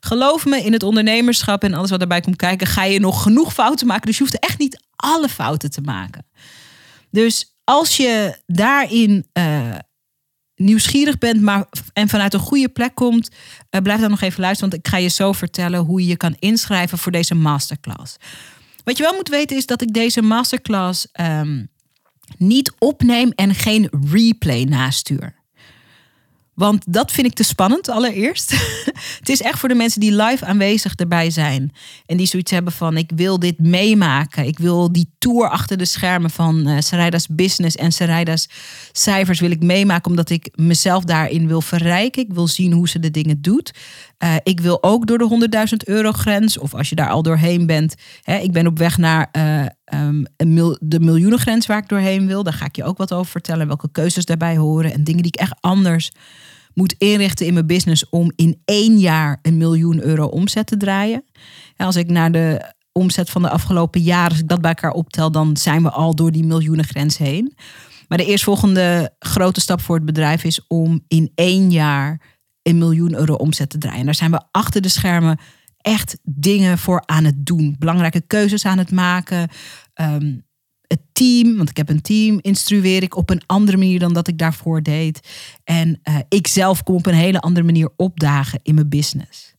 Geloof 0.00 0.44
me, 0.44 0.64
in 0.64 0.72
het 0.72 0.82
ondernemerschap 0.82 1.62
en 1.62 1.74
alles 1.74 1.90
wat 1.90 2.00
erbij 2.00 2.20
komt 2.20 2.36
kijken, 2.36 2.66
ga 2.66 2.84
je 2.84 3.00
nog 3.00 3.22
genoeg 3.22 3.52
fouten 3.52 3.86
maken. 3.86 4.06
Dus 4.06 4.16
je 4.16 4.22
hoeft 4.22 4.38
echt 4.38 4.58
niet 4.58 4.80
alle 4.96 5.28
fouten 5.28 5.70
te 5.70 5.80
maken. 5.80 6.26
Dus 7.16 7.56
als 7.64 7.96
je 7.96 8.38
daarin 8.46 9.26
uh, 9.38 9.74
nieuwsgierig 10.54 11.18
bent 11.18 11.40
maar, 11.40 11.66
en 11.92 12.08
vanuit 12.08 12.34
een 12.34 12.40
goede 12.40 12.68
plek 12.68 12.94
komt, 12.94 13.30
uh, 13.70 13.80
blijf 13.80 14.00
dan 14.00 14.10
nog 14.10 14.20
even 14.20 14.40
luisteren. 14.40 14.70
Want 14.70 14.84
ik 14.84 14.90
ga 14.90 14.96
je 14.96 15.08
zo 15.08 15.32
vertellen 15.32 15.80
hoe 15.80 16.00
je 16.00 16.06
je 16.06 16.16
kan 16.16 16.36
inschrijven 16.38 16.98
voor 16.98 17.12
deze 17.12 17.34
masterclass. 17.34 18.16
Wat 18.84 18.96
je 18.96 19.02
wel 19.02 19.14
moet 19.14 19.28
weten 19.28 19.56
is 19.56 19.66
dat 19.66 19.82
ik 19.82 19.92
deze 19.92 20.22
masterclass 20.22 21.08
um, 21.20 21.68
niet 22.38 22.72
opneem 22.78 23.30
en 23.30 23.54
geen 23.54 23.88
replay 24.10 24.62
nastuur. 24.62 25.34
Want 26.56 26.84
dat 26.88 27.12
vind 27.12 27.26
ik 27.26 27.34
te 27.34 27.42
spannend 27.42 27.88
allereerst. 27.88 28.50
het 29.20 29.28
is 29.28 29.42
echt 29.42 29.58
voor 29.58 29.68
de 29.68 29.74
mensen 29.74 30.00
die 30.00 30.22
live 30.22 30.44
aanwezig 30.44 30.94
erbij 30.94 31.30
zijn. 31.30 31.72
En 32.06 32.16
die 32.16 32.26
zoiets 32.26 32.50
hebben 32.50 32.72
van 32.72 32.96
ik 32.96 33.10
wil 33.14 33.38
dit 33.38 33.58
meemaken. 33.58 34.46
Ik 34.46 34.58
wil 34.58 34.92
die 34.92 35.10
tour 35.18 35.48
achter 35.48 35.76
de 35.76 35.84
schermen 35.84 36.30
van 36.30 36.68
uh, 36.68 37.08
business 37.30 37.76
en 37.76 37.92
Sarayda's 37.92 38.48
cijfers 38.92 39.40
wil 39.40 39.50
ik 39.50 39.62
meemaken. 39.62 40.10
Omdat 40.10 40.30
ik 40.30 40.48
mezelf 40.54 41.04
daarin 41.04 41.46
wil 41.46 41.60
verrijken. 41.60 42.22
Ik 42.22 42.32
wil 42.32 42.48
zien 42.48 42.72
hoe 42.72 42.88
ze 42.88 42.98
de 42.98 43.10
dingen 43.10 43.42
doet. 43.42 43.72
Uh, 44.24 44.34
ik 44.42 44.60
wil 44.60 44.82
ook 44.82 45.06
door 45.06 45.18
de 45.18 45.48
100.000 45.70 45.76
euro 45.84 46.12
grens. 46.12 46.58
Of 46.58 46.74
als 46.74 46.88
je 46.88 46.94
daar 46.94 47.10
al 47.10 47.22
doorheen 47.22 47.66
bent. 47.66 47.94
Hè, 48.22 48.36
ik 48.36 48.52
ben 48.52 48.66
op 48.66 48.78
weg 48.78 48.98
naar 48.98 49.28
uh, 49.32 49.66
um, 50.00 50.26
de 50.80 51.00
miljoenengrens 51.00 51.66
waar 51.66 51.78
ik 51.78 51.88
doorheen 51.88 52.26
wil. 52.26 52.42
Daar 52.42 52.52
ga 52.52 52.64
ik 52.64 52.76
je 52.76 52.84
ook 52.84 52.98
wat 52.98 53.12
over 53.12 53.30
vertellen. 53.30 53.66
Welke 53.66 53.90
keuzes 53.92 54.24
daarbij 54.24 54.56
horen. 54.56 54.92
En 54.92 55.04
dingen 55.04 55.22
die 55.22 55.32
ik 55.32 55.40
echt 55.40 55.56
anders 55.60 56.10
moet 56.74 56.94
inrichten 56.98 57.46
in 57.46 57.54
mijn 57.54 57.66
business 57.66 58.08
om 58.08 58.32
in 58.36 58.60
één 58.64 58.98
jaar 58.98 59.38
een 59.42 59.56
miljoen 59.56 60.02
euro 60.02 60.26
omzet 60.26 60.66
te 60.66 60.76
draaien. 60.76 61.24
En 61.76 61.86
als 61.86 61.96
ik 61.96 62.10
naar 62.10 62.32
de 62.32 62.74
omzet 62.92 63.30
van 63.30 63.42
de 63.42 63.50
afgelopen 63.50 64.00
jaren, 64.00 64.30
als 64.30 64.40
ik 64.40 64.48
dat 64.48 64.60
bij 64.60 64.70
elkaar 64.70 64.90
optel, 64.90 65.30
dan 65.30 65.56
zijn 65.56 65.82
we 65.82 65.90
al 65.90 66.14
door 66.14 66.32
die 66.32 66.44
miljoenengrens 66.44 67.18
heen. 67.18 67.56
Maar 68.08 68.18
de 68.18 68.26
eerstvolgende 68.26 69.14
grote 69.18 69.60
stap 69.60 69.80
voor 69.80 69.96
het 69.96 70.04
bedrijf 70.04 70.44
is 70.44 70.66
om 70.66 71.04
in 71.08 71.32
één 71.34 71.70
jaar 71.70 72.20
een 72.66 72.78
miljoen 72.78 73.14
euro 73.14 73.34
omzet 73.34 73.70
te 73.70 73.78
draaien. 73.78 73.98
En 73.98 74.04
daar 74.04 74.14
zijn 74.14 74.30
we 74.30 74.42
achter 74.50 74.80
de 74.80 74.88
schermen 74.88 75.38
echt 75.80 76.18
dingen 76.22 76.78
voor 76.78 77.02
aan 77.06 77.24
het 77.24 77.46
doen. 77.46 77.76
Belangrijke 77.78 78.20
keuzes 78.20 78.64
aan 78.64 78.78
het 78.78 78.90
maken. 78.90 79.48
Um, 79.94 80.44
het 80.86 81.00
team, 81.12 81.56
want 81.56 81.70
ik 81.70 81.76
heb 81.76 81.88
een 81.88 82.00
team, 82.00 82.38
instrueer 82.40 83.02
ik 83.02 83.16
op 83.16 83.30
een 83.30 83.42
andere 83.46 83.76
manier 83.76 83.98
dan 83.98 84.12
dat 84.12 84.28
ik 84.28 84.38
daarvoor 84.38 84.82
deed. 84.82 85.28
En 85.64 85.88
uh, 85.88 86.16
ik 86.28 86.46
zelf 86.46 86.82
kom 86.82 86.94
op 86.94 87.06
een 87.06 87.14
hele 87.14 87.40
andere 87.40 87.66
manier 87.66 87.90
opdagen 87.96 88.60
in 88.62 88.74
mijn 88.74 88.88
business. 88.88 89.54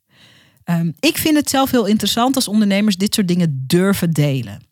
Um, 0.66 0.94
ik 1.00 1.18
vind 1.18 1.36
het 1.36 1.50
zelf 1.50 1.72
heel 1.72 1.86
interessant 1.86 2.36
als 2.36 2.48
ondernemers 2.48 2.98
dit 2.98 3.14
soort 3.14 3.28
dingen 3.28 3.64
durven 3.68 4.12
delen. 4.12 4.67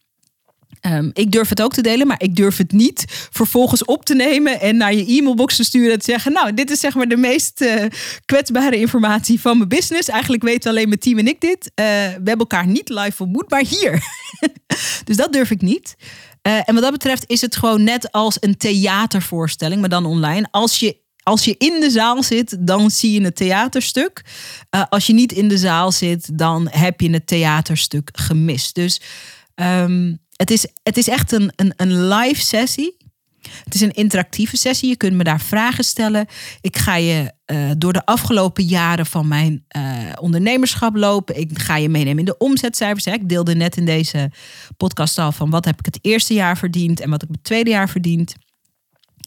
Um, 0.86 1.10
ik 1.13 1.32
durf 1.32 1.50
het 1.50 1.62
ook 1.62 1.74
te 1.74 1.82
delen, 1.82 2.08
maar 2.08 2.22
ik 2.22 2.36
durf 2.36 2.58
het 2.58 2.72
niet 2.72 3.06
vervolgens 3.32 3.86
op 3.86 4.06
te 4.06 4.15
nemen 4.15 4.62
en 4.62 4.77
naar 4.77 4.94
je 4.94 5.06
e-mailbox 5.06 5.56
te 5.56 5.63
sturen 5.63 5.92
en 5.92 6.00
te 6.00 6.06
zeggen: 6.06 6.32
Nou, 6.32 6.54
dit 6.54 6.72
is 6.72 6.80
zeg 6.80 6.96
maar 6.96 7.08
de 7.08 7.18
meest 7.18 7.62
uh, 7.62 7.84
kwetsbare 8.25 8.77
informatie 8.77 9.42
van 9.42 9.58
mijn 9.58 9.70
business. 9.70 10.10
Eigenlijk 10.10 10.44
weten 10.44 10.70
alleen 10.70 10.88
mijn 10.88 11.00
team 11.00 11.18
en 11.18 11.27
ik 11.27 11.42
dit. 11.42 11.65
Uh, 11.65 11.86
we 11.86 12.12
hebben 12.12 12.38
elkaar 12.38 12.68
niet 12.68 12.89
live 12.89 13.24
ontmoet, 13.24 13.50
maar 13.50 13.63
hier. 13.68 14.04
dus 15.06 15.15
dat 15.15 15.34
durf 15.34 15.51
ik 15.51 15.62
niet. 15.62 15.96
Uh, 16.48 16.54
en 16.65 16.74
wat 16.74 16.84
dat 16.84 16.92
betreft 16.92 17.24
is 17.27 17.42
het 17.42 17.56
gewoon 17.56 17.84
net 17.84 18.12
als 18.12 18.38
een 18.39 18.58
theatervoorstelling, 18.58 19.80
maar 19.80 19.89
dan 19.89 20.06
online. 20.06 20.48
Als 20.51 20.80
je 20.80 21.04
als 21.24 21.46
je 21.46 21.56
in 21.58 21.80
de 21.80 21.89
zaal 21.89 22.24
zit, 22.24 22.58
dan 22.60 22.92
zie 22.92 23.12
je 23.12 23.22
het 23.22 23.36
theaterstuk. 23.36 24.22
Als 24.89 25.08
je 25.08 25.13
niet 25.13 25.32
in 25.32 25.48
de 25.48 25.58
zaal 25.58 25.92
zit, 25.92 26.38
dan 26.38 26.68
heb 26.72 27.01
je 27.01 27.10
het 27.10 27.27
theaterstuk 27.27 28.10
gemist. 28.13 28.75
Dus 28.75 29.01
um, 29.56 30.20
het, 30.36 30.51
is, 30.51 30.68
het 30.84 30.98
is 30.98 31.08
echt 31.08 31.32
een, 31.32 31.51
een, 31.56 31.74
een 31.77 32.08
live 32.08 32.42
sessie. 32.42 32.98
Het 33.63 33.74
is 33.74 33.82
een 33.82 33.92
interactieve 33.92 34.58
sessie. 34.58 34.89
Je 34.89 34.96
kunt 34.96 35.13
me 35.13 35.24
daar 35.24 35.42
vragen 35.42 35.84
stellen. 35.84 36.27
Ik 36.62 36.77
ga 36.77 36.96
je 36.96 37.32
uh, 37.46 37.72
door 37.77 37.94
de 37.94 38.06
afgelopen 38.06 38.63
jaren 38.63 39.06
van 39.06 39.27
mijn 39.27 39.65
uh, 39.77 39.84
ondernemerschap 40.20 40.96
lopen. 40.96 41.39
Ik 41.39 41.60
ga 41.60 41.77
je 41.77 41.89
meenemen 41.89 42.20
in 42.20 42.25
de 42.25 42.38
omzetcijfers. 42.38 43.06
Hè. 43.06 43.13
Ik 43.13 43.30
deelde 43.30 43.56
net 43.56 43.77
in 43.77 43.86
deze 43.86 44.32
podcast 44.77 45.18
al 45.18 45.32
van 45.32 45.50
wat 45.50 45.65
heb 45.65 45.80
ik 45.80 45.86
het 45.86 46.00
eerste 46.01 46.34
jaar 46.34 46.58
verdiend 46.58 47.00
en 47.00 47.10
wat 47.10 47.24
ik 47.24 47.30
het 47.32 47.44
tweede 47.44 47.70
jaar 47.70 47.89
verdiend. 47.89 48.36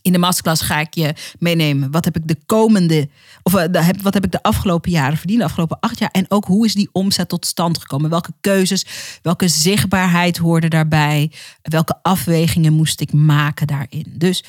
In 0.03 0.13
de 0.13 0.19
masterclass 0.19 0.63
ga 0.63 0.81
ik 0.81 0.95
je 0.95 1.15
meenemen. 1.39 1.91
Wat 1.91 2.05
heb 2.05 2.17
ik 2.17 2.29
de 2.29 2.37
komende, 2.47 3.09
of 3.43 3.55
uh, 3.55 3.87
wat 4.03 4.15
heb 4.15 4.25
ik 4.25 4.33
de 4.33 4.43
afgelopen 4.43 4.91
jaren 4.91 5.19
verdiend, 5.19 5.39
de 5.39 5.45
afgelopen 5.45 5.81
acht 5.81 5.99
jaar. 5.99 6.11
En 6.11 6.27
ook 6.29 6.45
hoe 6.45 6.65
is 6.65 6.75
die 6.75 6.89
omzet 6.93 7.29
tot 7.29 7.47
stand 7.47 7.79
gekomen? 7.79 8.11
Welke 8.11 8.33
keuzes, 8.41 8.87
welke 9.23 9.49
zichtbaarheid 9.49 10.37
hoorde 10.37 10.69
daarbij? 10.69 11.33
Welke 11.63 11.99
afwegingen 12.03 12.73
moest 12.73 13.01
ik 13.01 13.13
maken 13.13 13.67
daarin? 13.67 14.07
Dus 14.09 14.45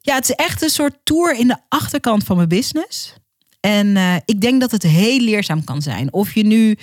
ja, 0.00 0.14
het 0.14 0.28
is 0.28 0.34
echt 0.34 0.62
een 0.62 0.68
soort 0.68 0.94
tour 1.04 1.38
in 1.38 1.46
de 1.46 1.56
achterkant 1.68 2.24
van 2.24 2.36
mijn 2.36 2.48
business. 2.48 3.14
En 3.60 3.86
uh, 3.86 4.14
ik 4.24 4.40
denk 4.40 4.60
dat 4.60 4.70
het 4.70 4.82
heel 4.82 5.20
leerzaam 5.20 5.64
kan 5.64 5.82
zijn. 5.82 6.12
Of 6.12 6.34
je 6.34 6.44
nu 6.44 6.78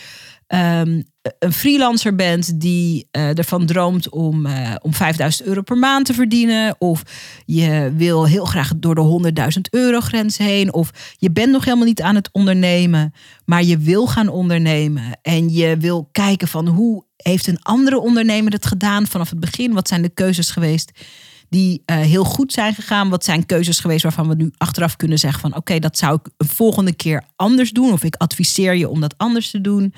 um, 0.54 1.04
een 1.40 1.54
freelancer 1.54 2.16
bent 2.16 2.60
die 2.60 3.08
uh, 3.12 3.38
ervan 3.38 3.66
droomt 3.66 4.10
om, 4.10 4.46
uh, 4.46 4.76
om 4.82 4.94
5000 4.94 5.48
euro 5.48 5.62
per 5.62 5.78
maand 5.78 6.06
te 6.06 6.14
verdienen. 6.14 6.76
Of 6.78 7.04
je 7.46 7.94
wil 7.96 8.28
heel 8.28 8.46
graag 8.46 8.72
door 8.76 8.96
de 8.96 9.32
100.000 9.56 9.62
euro 9.70 10.00
grens 10.00 10.38
heen. 10.38 10.74
Of 10.74 10.92
je 11.18 11.32
bent 11.32 11.52
nog 11.52 11.66
helemaal 11.66 11.86
niet 11.86 12.02
aan 12.02 12.16
het 12.16 12.30
ondernemen, 12.32 13.14
maar 13.46 13.64
je 13.64 13.78
wil 13.78 14.08
gaan 14.08 14.28
ondernemen. 14.28 15.20
En 15.22 15.50
je 15.50 15.78
wil 15.78 16.10
kijken 16.12 16.48
van 16.48 16.68
hoe 16.68 17.04
heeft 17.16 17.48
een 17.48 17.62
andere 17.62 18.00
ondernemer 18.00 18.52
het 18.52 18.66
gedaan 18.66 19.08
vanaf 19.08 19.30
het 19.30 19.40
begin? 19.40 19.74
Wat 19.74 19.88
zijn 19.88 20.02
de 20.02 20.10
keuzes 20.10 20.52
geweest 20.52 20.92
die 21.50 21.84
uh, 21.86 21.98
heel 21.98 22.24
goed 22.24 22.54
zijn 22.54 22.74
gegaan? 22.74 23.10
Wat 23.10 23.24
zijn 23.24 23.46
keuzes 23.46 23.80
geweest 23.80 24.04
waarvan 24.04 24.28
we 24.28 24.36
nu 24.36 24.52
achteraf 24.58 24.96
kunnen 24.96 25.20
zeggen 25.20 25.42
van 25.42 25.56
oké, 25.56 25.80
dat 25.80 25.98
zou 25.98 26.20
ik 26.24 26.32
een 26.38 26.48
volgende 26.48 26.94
keer 26.94 27.24
anders 27.36 27.72
doen. 27.72 27.92
Of 27.92 28.04
ik 28.04 28.16
adviseer 28.16 28.76
je 28.76 28.90
om 28.90 29.00
dat 29.00 29.18
anders 29.18 29.52
te 29.52 29.62
doen. 29.62 29.94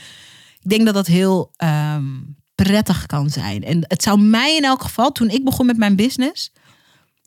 Ik 0.61 0.69
denk 0.69 0.85
dat 0.85 0.93
dat 0.93 1.07
heel 1.07 1.51
um, 1.57 2.35
prettig 2.55 3.05
kan 3.05 3.29
zijn. 3.29 3.63
En 3.63 3.83
het 3.87 4.03
zou 4.03 4.19
mij 4.19 4.55
in 4.55 4.63
elk 4.63 4.81
geval, 4.81 5.11
toen 5.11 5.29
ik 5.29 5.43
begon 5.43 5.65
met 5.65 5.77
mijn 5.77 5.95
business, 5.95 6.51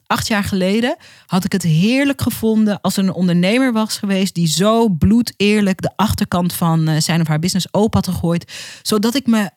acht 0.07 0.27
jaar 0.29 0.45
geleden, 0.45 0.97
had 1.27 1.45
ik 1.45 1.53
het 1.53 1.63
heerlijk 1.63 2.23
gevonden 2.23 2.81
als 2.81 2.97
een 2.97 3.13
ondernemer 3.13 3.73
was 3.73 3.99
geweest 3.99 4.35
die 4.35 4.47
zo 4.47 4.89
bloed 4.89 5.35
eerlijk 5.37 5.83
de 5.83 5.93
achterkant 5.97 6.53
van 6.53 6.89
uh, 6.89 7.01
zijn 7.01 7.21
of 7.21 7.27
haar 7.27 7.39
business 7.39 7.69
open 7.71 8.05
had 8.05 8.15
gegooid, 8.15 8.53
zodat 8.83 9.15
ik 9.15 9.27
me 9.27 9.51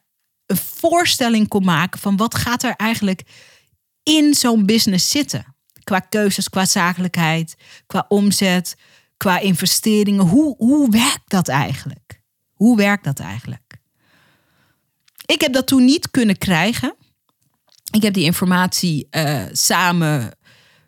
een 0.46 0.58
voorstelling 0.58 1.48
kon 1.48 1.64
maken 1.64 2.00
van 2.00 2.18
wat 2.18 2.36
gaat 2.36 2.64
er 2.64 2.76
eigenlijk 2.76 3.24
in 4.04 4.34
zo'n 4.34 4.66
business 4.66 5.10
zitten. 5.10 5.56
Qua 5.84 6.00
keuzes, 6.00 6.50
qua 6.50 6.66
zakelijkheid, 6.66 7.56
qua 7.88 8.06
omzet, 8.08 8.76
qua 9.18 9.40
investeringen. 9.40 10.26
Hoe, 10.26 10.56
hoe 10.58 10.90
werkt 10.90 11.30
dat 11.30 11.48
eigenlijk? 11.48 12.22
Hoe 12.54 12.78
werkt 12.78 13.04
dat 13.04 13.20
eigenlijk? 13.20 13.67
Ik 15.28 15.42
heb 15.42 15.54
dat 15.54 15.68
toen 15.68 15.86
niet 15.86 16.12
kunnen 16.12 16.38
krijgen. 16.38 16.96
Ik 17.92 18.02
heb 18.02 18.14
die 18.14 18.24
informatie 18.24 19.08
uh, 19.12 19.42
samen, 19.52 20.32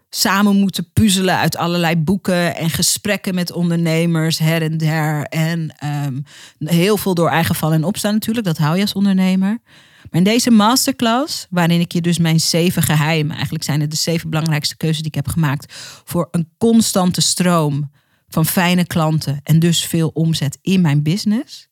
samen 0.09 0.55
moeten 0.55 0.91
puzzelen 0.93 1.37
uit 1.37 1.57
allerlei 1.57 1.95
boeken 1.95 2.55
en 2.55 2.69
gesprekken 2.69 3.35
met 3.35 3.51
ondernemers 3.51 4.37
her 4.37 4.61
en 4.61 4.77
der. 4.77 5.23
En 5.23 5.75
um, 6.05 6.23
heel 6.67 6.97
veel 6.97 7.13
door 7.13 7.29
eigen 7.29 7.55
val 7.55 7.71
en 7.71 7.83
opstaan 7.83 8.13
natuurlijk, 8.13 8.45
dat 8.45 8.57
hou 8.57 8.75
je 8.75 8.81
als 8.81 8.93
ondernemer. 8.93 9.59
Maar 10.01 10.21
in 10.21 10.23
deze 10.23 10.51
masterclass, 10.51 11.47
waarin 11.49 11.79
ik 11.79 11.91
je 11.91 12.01
dus 12.01 12.17
mijn 12.17 12.39
zeven 12.39 12.83
geheimen, 12.83 13.33
eigenlijk 13.33 13.63
zijn 13.63 13.81
het 13.81 13.91
de 13.91 13.97
zeven 13.97 14.29
belangrijkste 14.29 14.77
keuzes 14.77 14.97
die 14.97 15.07
ik 15.07 15.15
heb 15.15 15.27
gemaakt 15.27 15.73
voor 16.03 16.27
een 16.31 16.49
constante 16.57 17.21
stroom 17.21 17.91
van 18.29 18.45
fijne 18.45 18.85
klanten 18.85 19.39
en 19.43 19.59
dus 19.59 19.85
veel 19.85 20.09
omzet 20.13 20.57
in 20.61 20.81
mijn 20.81 21.03
business. 21.03 21.68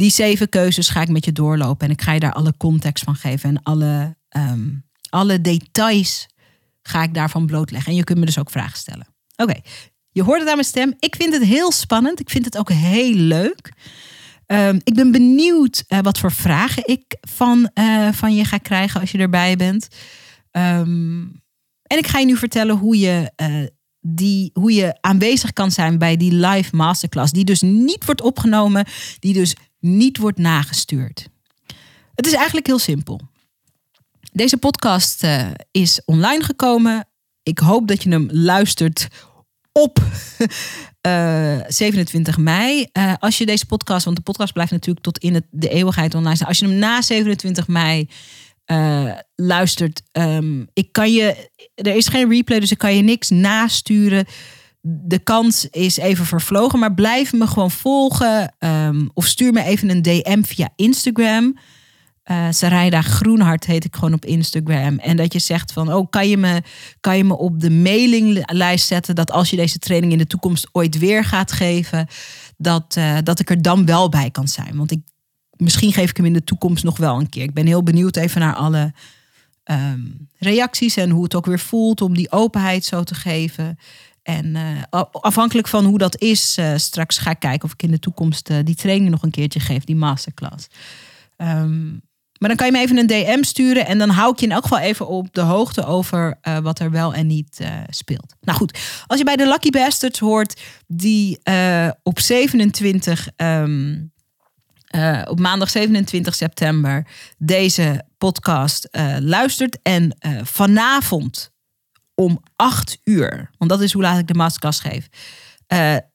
Die 0.00 0.10
zeven 0.10 0.48
keuzes 0.48 0.88
ga 0.88 1.02
ik 1.02 1.08
met 1.08 1.24
je 1.24 1.32
doorlopen 1.32 1.86
en 1.86 1.92
ik 1.92 2.02
ga 2.02 2.12
je 2.12 2.20
daar 2.20 2.32
alle 2.32 2.54
context 2.56 3.04
van 3.04 3.14
geven 3.14 3.48
en 3.48 3.62
alle, 3.62 4.16
um, 4.36 4.84
alle 5.08 5.40
details 5.40 6.26
ga 6.82 7.02
ik 7.02 7.14
daarvan 7.14 7.46
blootleggen. 7.46 7.90
En 7.90 7.96
je 7.96 8.04
kunt 8.04 8.18
me 8.18 8.24
dus 8.24 8.38
ook 8.38 8.50
vragen 8.50 8.78
stellen. 8.78 9.06
Oké. 9.36 9.60
Je 10.10 10.22
hoort 10.22 10.38
het 10.38 10.48
aan 10.48 10.54
mijn 10.54 10.66
stem. 10.66 10.94
Ik 10.98 11.16
vind 11.16 11.32
het 11.32 11.42
heel 11.42 11.72
spannend. 11.72 12.20
Ik 12.20 12.30
vind 12.30 12.44
het 12.44 12.58
ook 12.58 12.70
heel 12.70 13.14
leuk. 13.14 13.72
Ehm, 14.46 14.78
ik 14.84 14.94
ben 14.94 15.10
benieuwd 15.10 15.84
uh, 15.88 15.98
wat 15.98 16.18
voor 16.18 16.32
vragen 16.32 16.86
ik 16.86 17.16
van, 17.20 17.70
uh, 17.74 18.12
van 18.12 18.34
je 18.34 18.44
ga 18.44 18.58
krijgen 18.58 19.00
als 19.00 19.10
je 19.10 19.18
erbij 19.18 19.56
bent. 19.56 19.88
Um, 20.52 21.42
en 21.82 21.98
ik 21.98 22.06
ga 22.06 22.18
je 22.18 22.26
nu 22.26 22.36
vertellen 22.36 22.76
hoe 22.76 22.98
je, 22.98 23.32
uh, 23.42 23.66
die, 24.00 24.50
hoe 24.52 24.72
je 24.72 24.98
aanwezig 25.00 25.52
kan 25.52 25.70
zijn 25.70 25.98
bij 25.98 26.16
die 26.16 26.32
live 26.32 26.76
masterclass. 26.76 27.32
Die 27.32 27.44
dus 27.44 27.62
niet 27.62 28.04
wordt 28.04 28.22
opgenomen, 28.22 28.86
die 29.18 29.32
dus 29.32 29.54
niet 29.80 30.18
wordt 30.18 30.38
nagestuurd. 30.38 31.28
Het 32.14 32.26
is 32.26 32.32
eigenlijk 32.32 32.66
heel 32.66 32.78
simpel. 32.78 33.20
Deze 34.32 34.56
podcast 34.56 35.26
is 35.70 36.02
online 36.04 36.44
gekomen. 36.44 37.08
Ik 37.42 37.58
hoop 37.58 37.88
dat 37.88 38.02
je 38.02 38.10
hem 38.10 38.28
luistert 38.30 39.08
op 39.72 39.98
uh, 41.06 41.58
eh, 41.58 41.64
27 41.68 42.36
mei. 42.36 42.86
Uh, 42.92 43.14
als 43.18 43.38
je 43.38 43.46
deze 43.46 43.66
podcast, 43.66 44.04
want 44.04 44.16
de 44.16 44.22
podcast 44.22 44.52
blijft 44.52 44.72
natuurlijk 44.72 45.04
tot 45.04 45.18
in 45.18 45.44
de 45.50 45.68
eeuwigheid 45.68 46.14
online. 46.14 46.46
Als 46.46 46.58
je 46.58 46.66
hem 46.66 46.74
na 46.74 47.02
27 47.02 47.68
mei 47.68 48.08
luistert, 49.34 50.02
um, 50.12 50.68
ik 50.72 50.92
kan 50.92 51.12
je, 51.12 51.50
er 51.74 51.96
is 51.96 52.08
geen 52.08 52.28
replay, 52.28 52.60
dus 52.60 52.70
ik 52.70 52.78
kan 52.78 52.96
je 52.96 53.02
niks 53.02 53.28
nasturen. 53.28 54.26
De 54.82 55.18
kans 55.18 55.68
is 55.70 55.96
even 55.96 56.26
vervlogen, 56.26 56.78
maar 56.78 56.94
blijf 56.94 57.32
me 57.32 57.46
gewoon 57.46 57.70
volgen. 57.70 58.54
Um, 58.58 59.10
of 59.14 59.26
stuur 59.26 59.52
me 59.52 59.62
even 59.62 59.90
een 59.90 60.02
DM 60.02 60.42
via 60.42 60.68
Instagram. 60.76 61.54
Uh, 62.30 63.00
Groenhart 63.00 63.66
heet 63.66 63.84
ik 63.84 63.94
gewoon 63.94 64.12
op 64.12 64.24
Instagram. 64.24 64.98
En 64.98 65.16
dat 65.16 65.32
je 65.32 65.38
zegt 65.38 65.72
van, 65.72 65.92
oh, 65.92 66.10
kan 66.10 66.28
je, 66.28 66.36
me, 66.36 66.62
kan 67.00 67.16
je 67.16 67.24
me 67.24 67.36
op 67.38 67.60
de 67.60 67.70
mailinglijst 67.70 68.86
zetten... 68.86 69.14
dat 69.14 69.30
als 69.30 69.50
je 69.50 69.56
deze 69.56 69.78
training 69.78 70.12
in 70.12 70.18
de 70.18 70.26
toekomst 70.26 70.68
ooit 70.72 70.98
weer 70.98 71.24
gaat 71.24 71.52
geven... 71.52 72.06
dat, 72.56 72.94
uh, 72.98 73.18
dat 73.22 73.40
ik 73.40 73.50
er 73.50 73.62
dan 73.62 73.86
wel 73.86 74.08
bij 74.08 74.30
kan 74.30 74.48
zijn. 74.48 74.76
Want 74.76 74.90
ik, 74.90 75.00
misschien 75.56 75.92
geef 75.92 76.10
ik 76.10 76.16
hem 76.16 76.26
in 76.26 76.32
de 76.32 76.44
toekomst 76.44 76.84
nog 76.84 76.96
wel 76.96 77.20
een 77.20 77.28
keer. 77.28 77.42
Ik 77.42 77.54
ben 77.54 77.66
heel 77.66 77.82
benieuwd 77.82 78.16
even 78.16 78.40
naar 78.40 78.54
alle 78.54 78.92
um, 79.64 80.28
reacties... 80.38 80.96
en 80.96 81.10
hoe 81.10 81.22
het 81.22 81.34
ook 81.34 81.46
weer 81.46 81.58
voelt 81.58 82.00
om 82.00 82.14
die 82.14 82.32
openheid 82.32 82.84
zo 82.84 83.02
te 83.02 83.14
geven... 83.14 83.78
En 84.30 84.54
uh, 84.54 85.02
afhankelijk 85.12 85.68
van 85.68 85.84
hoe 85.84 85.98
dat 85.98 86.20
is, 86.20 86.58
straks 86.76 87.18
ga 87.18 87.30
ik 87.30 87.38
kijken 87.38 87.64
of 87.64 87.72
ik 87.72 87.82
in 87.82 87.90
de 87.90 87.98
toekomst 87.98 88.50
die 88.64 88.74
training 88.74 89.10
nog 89.10 89.22
een 89.22 89.30
keertje 89.30 89.60
geef, 89.60 89.84
die 89.84 89.96
masterclass. 89.96 90.66
Um, 91.36 92.02
maar 92.38 92.48
dan 92.48 92.58
kan 92.58 92.66
je 92.66 92.72
me 92.72 92.78
even 92.78 92.96
een 92.96 93.06
DM 93.06 93.42
sturen 93.42 93.86
en 93.86 93.98
dan 93.98 94.08
hou 94.08 94.32
ik 94.32 94.38
je 94.38 94.46
in 94.46 94.52
elk 94.52 94.62
geval 94.62 94.78
even 94.78 95.08
op 95.08 95.34
de 95.34 95.40
hoogte 95.40 95.84
over 95.84 96.38
wat 96.62 96.78
er 96.78 96.90
wel 96.90 97.14
en 97.14 97.26
niet 97.26 97.60
speelt. 97.88 98.34
Nou 98.40 98.58
goed, 98.58 98.78
als 99.06 99.18
je 99.18 99.24
bij 99.24 99.36
de 99.36 99.46
Lucky 99.46 99.70
Bastards 99.70 100.18
hoort 100.18 100.60
die 100.86 101.38
op 102.02 102.20
27, 102.20 103.28
um, 103.36 104.12
op 105.24 105.40
maandag 105.40 105.70
27 105.70 106.34
september 106.34 107.06
deze 107.38 108.04
podcast 108.18 108.88
luistert 109.18 109.78
en 109.82 110.16
vanavond 110.42 111.52
om 112.20 112.42
8 112.56 113.00
uur, 113.04 113.50
want 113.58 113.70
dat 113.70 113.80
is 113.80 113.92
hoe 113.92 114.02
laat 114.02 114.18
ik 114.18 114.26
de 114.26 114.34
masterclass 114.34 114.80
geef. 114.80 115.08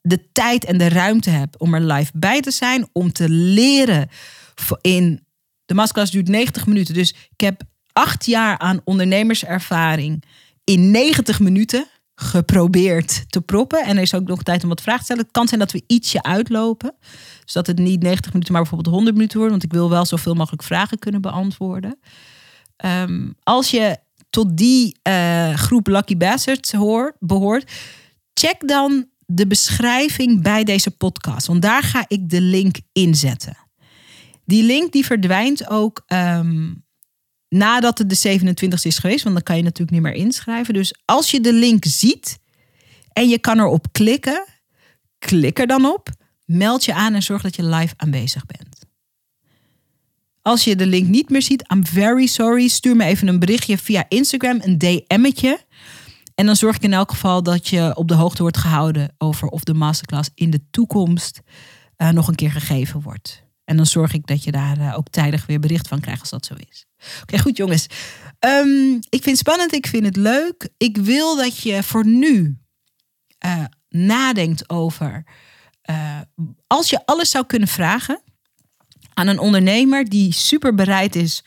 de 0.01 0.31
tijd 0.31 0.65
en 0.65 0.77
de 0.77 0.89
ruimte 0.89 1.29
heb 1.29 1.55
om 1.57 1.73
er 1.73 1.81
live 1.81 2.11
bij 2.13 2.41
te 2.41 2.51
zijn, 2.51 2.89
om 2.91 3.11
te 3.11 3.29
leren 3.29 4.09
in 4.81 5.25
de 5.65 5.73
masterclass 5.73 6.11
duurt 6.11 6.27
90 6.27 6.65
minuten. 6.65 6.93
Dus 6.93 7.09
ik 7.09 7.41
heb 7.41 7.61
acht 7.93 8.25
jaar 8.25 8.57
aan 8.57 8.81
ondernemerservaring 8.83 10.23
in 10.63 10.91
90 10.91 11.39
minuten 11.39 11.87
geprobeerd 12.15 13.31
te 13.31 13.41
proppen. 13.41 13.83
En 13.83 13.95
er 13.95 14.01
is 14.01 14.13
ook 14.13 14.27
nog 14.27 14.43
tijd 14.43 14.63
om 14.63 14.69
wat 14.69 14.81
vragen 14.81 14.99
te 14.99 15.05
stellen. 15.05 15.23
Het 15.23 15.31
kan 15.31 15.47
zijn 15.47 15.59
dat 15.59 15.71
we 15.71 15.83
ietsje 15.87 16.23
uitlopen. 16.23 16.95
Dus 17.43 17.53
dat 17.53 17.67
het 17.67 17.77
niet 17.77 18.01
90 18.01 18.31
minuten, 18.31 18.53
maar 18.53 18.61
bijvoorbeeld 18.61 18.95
100 18.95 19.15
minuten 19.15 19.37
wordt. 19.37 19.51
Want 19.51 19.63
ik 19.63 19.71
wil 19.71 19.89
wel 19.89 20.05
zoveel 20.05 20.33
mogelijk 20.33 20.63
vragen 20.63 20.99
kunnen 20.99 21.21
beantwoorden. 21.21 21.99
Um, 22.85 23.35
als 23.43 23.71
je 23.71 23.97
tot 24.35 24.57
die 24.57 24.97
uh, 25.07 25.53
groep 25.53 25.87
Lucky 25.87 26.17
Bastards 26.17 26.71
hoort, 26.71 27.15
behoort, 27.19 27.71
check 28.33 28.67
dan 28.67 29.07
de 29.25 29.47
beschrijving 29.47 30.41
bij 30.41 30.63
deze 30.63 30.91
podcast. 30.91 31.47
Want 31.47 31.61
daar 31.61 31.83
ga 31.83 32.05
ik 32.07 32.29
de 32.29 32.41
link 32.41 32.75
inzetten. 32.91 33.57
Die 34.45 34.63
link 34.63 34.91
die 34.91 35.05
verdwijnt 35.05 35.69
ook 35.69 36.03
um, 36.07 36.83
nadat 37.49 37.97
het 37.97 38.09
de 38.09 38.39
27e 38.39 38.81
is 38.81 38.97
geweest. 38.97 39.23
Want 39.23 39.35
dan 39.35 39.43
kan 39.43 39.57
je 39.57 39.63
natuurlijk 39.63 39.91
niet 39.91 40.01
meer 40.01 40.13
inschrijven. 40.13 40.73
Dus 40.73 40.93
als 41.05 41.31
je 41.31 41.41
de 41.41 41.53
link 41.53 41.85
ziet 41.85 42.39
en 43.13 43.29
je 43.29 43.39
kan 43.39 43.59
erop 43.59 43.87
klikken, 43.91 44.45
klik 45.19 45.59
er 45.59 45.67
dan 45.67 45.85
op. 45.85 46.09
Meld 46.45 46.85
je 46.85 46.93
aan 46.93 47.13
en 47.13 47.23
zorg 47.23 47.41
dat 47.41 47.55
je 47.55 47.65
live 47.65 47.93
aanwezig 47.97 48.45
bent. 48.45 48.74
Als 50.45 50.63
je 50.63 50.75
de 50.75 50.85
link 50.85 51.07
niet 51.07 51.29
meer 51.29 51.41
ziet, 51.41 51.71
I'm 51.73 51.85
very 51.85 52.25
sorry. 52.25 52.67
Stuur 52.67 52.95
me 52.95 53.03
even 53.03 53.27
een 53.27 53.39
berichtje 53.39 53.77
via 53.77 54.05
Instagram, 54.07 54.59
een 54.61 54.77
DM'tje. 54.77 55.59
En 56.35 56.45
dan 56.45 56.55
zorg 56.55 56.75
ik 56.75 56.81
in 56.83 56.93
elk 56.93 57.11
geval 57.11 57.43
dat 57.43 57.67
je 57.67 57.95
op 57.95 58.07
de 58.07 58.13
hoogte 58.13 58.41
wordt 58.41 58.57
gehouden 58.57 59.15
over 59.17 59.47
of 59.47 59.63
de 59.63 59.73
masterclass 59.73 60.29
in 60.35 60.49
de 60.49 60.61
toekomst 60.71 61.41
uh, 61.97 62.09
nog 62.09 62.27
een 62.27 62.35
keer 62.35 62.51
gegeven 62.51 63.01
wordt. 63.01 63.43
En 63.63 63.77
dan 63.77 63.85
zorg 63.85 64.13
ik 64.13 64.27
dat 64.27 64.43
je 64.43 64.51
daar 64.51 64.79
uh, 64.79 64.97
ook 64.97 65.09
tijdig 65.09 65.45
weer 65.45 65.59
bericht 65.59 65.87
van 65.87 65.99
krijgt 65.99 66.21
als 66.21 66.29
dat 66.29 66.45
zo 66.45 66.53
is. 66.69 66.85
Oké, 67.21 67.39
goed 67.39 67.57
jongens. 67.57 67.87
Um, 68.39 68.93
ik 68.93 69.23
vind 69.23 69.25
het 69.25 69.37
spannend, 69.37 69.73
ik 69.73 69.87
vind 69.87 70.05
het 70.05 70.15
leuk. 70.15 70.69
Ik 70.77 70.97
wil 70.97 71.35
dat 71.35 71.57
je 71.57 71.83
voor 71.83 72.05
nu 72.05 72.57
uh, 73.45 73.63
nadenkt 73.89 74.69
over. 74.69 75.23
Als 76.67 76.89
je 76.89 77.05
alles 77.05 77.29
zou 77.29 77.45
kunnen 77.45 77.67
vragen 77.67 78.23
aan 79.15 79.27
een 79.27 79.39
ondernemer 79.39 80.09
die 80.09 80.33
super 80.33 80.75
bereid 80.75 81.15
is 81.15 81.43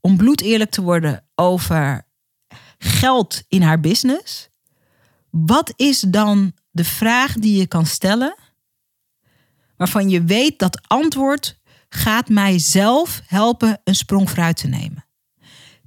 om 0.00 0.16
bloed 0.16 0.40
eerlijk 0.40 0.70
te 0.70 0.82
worden 0.82 1.24
over 1.34 2.06
geld 2.78 3.42
in 3.48 3.62
haar 3.62 3.80
business. 3.80 4.48
Wat 5.30 5.72
is 5.76 6.00
dan 6.00 6.52
de 6.70 6.84
vraag 6.84 7.32
die 7.32 7.58
je 7.58 7.66
kan 7.66 7.86
stellen 7.86 8.36
waarvan 9.76 10.08
je 10.08 10.24
weet 10.24 10.58
dat 10.58 10.80
antwoord 10.86 11.58
gaat 11.88 12.28
mij 12.28 12.58
zelf 12.58 13.22
helpen 13.26 13.80
een 13.84 13.94
sprong 13.94 14.30
vooruit 14.30 14.56
te 14.56 14.68
nemen. 14.68 15.04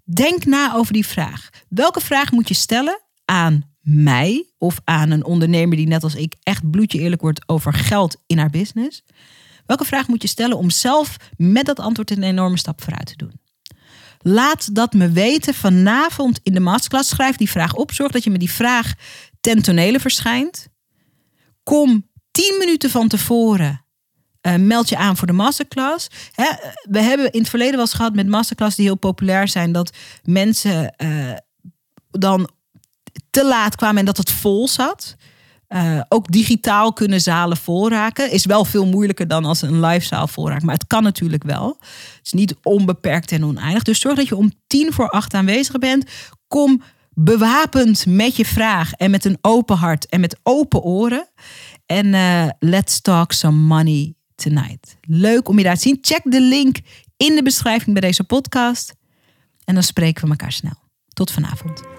Denk 0.03 0.45
na 0.45 0.73
over 0.73 0.93
die 0.93 1.05
vraag. 1.05 1.49
Welke 1.67 1.99
vraag 1.99 2.31
moet 2.31 2.47
je 2.47 2.53
stellen 2.53 3.01
aan 3.25 3.69
mij 3.81 4.45
of 4.57 4.79
aan 4.83 5.11
een 5.11 5.25
ondernemer 5.25 5.77
die 5.77 5.87
net 5.87 6.03
als 6.03 6.15
ik 6.15 6.35
echt 6.43 6.71
bloedje 6.71 6.99
eerlijk 6.99 7.21
wordt 7.21 7.49
over 7.49 7.73
geld 7.73 8.15
in 8.27 8.37
haar 8.37 8.49
business? 8.49 9.03
Welke 9.69 9.85
vraag 9.85 10.07
moet 10.07 10.21
je 10.21 10.27
stellen 10.27 10.57
om 10.57 10.69
zelf 10.69 11.17
met 11.37 11.65
dat 11.65 11.79
antwoord 11.79 12.11
een 12.11 12.23
enorme 12.23 12.57
stap 12.57 12.81
vooruit 12.81 13.05
te 13.05 13.15
doen? 13.15 13.39
Laat 14.19 14.75
dat 14.75 14.93
me 14.93 15.09
weten 15.09 15.53
vanavond 15.53 16.39
in 16.43 16.53
de 16.53 16.59
masterclass. 16.59 17.09
Schrijf 17.09 17.35
die 17.35 17.49
vraag 17.49 17.73
op. 17.73 17.91
Zorg 17.91 18.11
dat 18.11 18.23
je 18.23 18.29
met 18.29 18.39
die 18.39 18.51
vraag 18.51 18.93
ten 19.41 19.61
tonele 19.61 19.99
verschijnt. 19.99 20.67
Kom 21.63 22.09
10 22.31 22.55
minuten 22.59 22.89
van 22.89 23.07
tevoren 23.07 23.85
uh, 24.41 24.55
meld 24.55 24.89
je 24.89 24.97
aan 24.97 25.17
voor 25.17 25.27
de 25.27 25.33
masterclass. 25.33 26.07
we 26.83 26.99
hebben 26.99 27.31
in 27.31 27.39
het 27.39 27.49
verleden 27.49 27.73
wel 27.73 27.81
eens 27.81 27.93
gehad 27.93 28.15
met 28.15 28.27
masterclass 28.27 28.75
die 28.75 28.85
heel 28.85 28.95
populair 28.95 29.47
zijn, 29.47 29.71
dat 29.71 29.95
mensen 30.23 30.93
uh, 30.97 31.33
dan 32.09 32.49
te 33.29 33.45
laat 33.45 33.75
kwamen 33.75 33.97
en 33.97 34.05
dat 34.05 34.17
het 34.17 34.31
vol 34.31 34.67
zat. 34.67 35.15
Uh, 35.69 36.01
ook 36.07 36.31
digitaal 36.31 36.93
kunnen 36.93 37.21
zalen 37.21 37.57
volraken. 37.57 38.31
Is 38.31 38.45
wel 38.45 38.65
veel 38.65 38.85
moeilijker 38.85 39.27
dan 39.27 39.45
als 39.45 39.61
een 39.61 39.79
live 39.79 40.05
zaal 40.05 40.27
volraakt. 40.27 40.63
Maar 40.63 40.75
het 40.75 40.87
kan 40.87 41.03
natuurlijk 41.03 41.43
wel. 41.43 41.77
Het 41.79 42.19
is 42.23 42.31
niet 42.31 42.55
onbeperkt 42.63 43.31
en 43.31 43.45
oneindig. 43.45 43.83
Dus 43.83 43.99
zorg 43.99 44.15
dat 44.15 44.27
je 44.27 44.35
om 44.35 44.51
tien 44.67 44.93
voor 44.93 45.09
acht 45.09 45.33
aanwezig 45.33 45.77
bent. 45.77 46.05
Kom 46.47 46.81
bewapend 47.13 48.05
met 48.05 48.35
je 48.35 48.45
vraag 48.45 48.93
en 48.93 49.11
met 49.11 49.25
een 49.25 49.37
open 49.41 49.77
hart 49.77 50.05
en 50.05 50.19
met 50.19 50.39
open 50.43 50.81
oren. 50.81 51.29
En 51.85 52.05
uh, 52.05 52.49
let's 52.59 53.01
talk 53.01 53.31
some 53.31 53.57
money 53.57 54.13
tonight. 54.35 54.97
Leuk 55.01 55.47
om 55.47 55.57
je 55.57 55.63
daar 55.63 55.75
te 55.75 55.81
zien. 55.81 55.97
Check 56.01 56.21
de 56.23 56.41
link 56.41 56.77
in 57.17 57.35
de 57.35 57.43
beschrijving 57.43 57.91
bij 57.91 58.01
deze 58.01 58.23
podcast. 58.23 58.95
En 59.65 59.73
dan 59.73 59.83
spreken 59.83 60.23
we 60.23 60.29
elkaar 60.29 60.51
snel. 60.51 60.77
Tot 61.13 61.31
vanavond. 61.31 61.98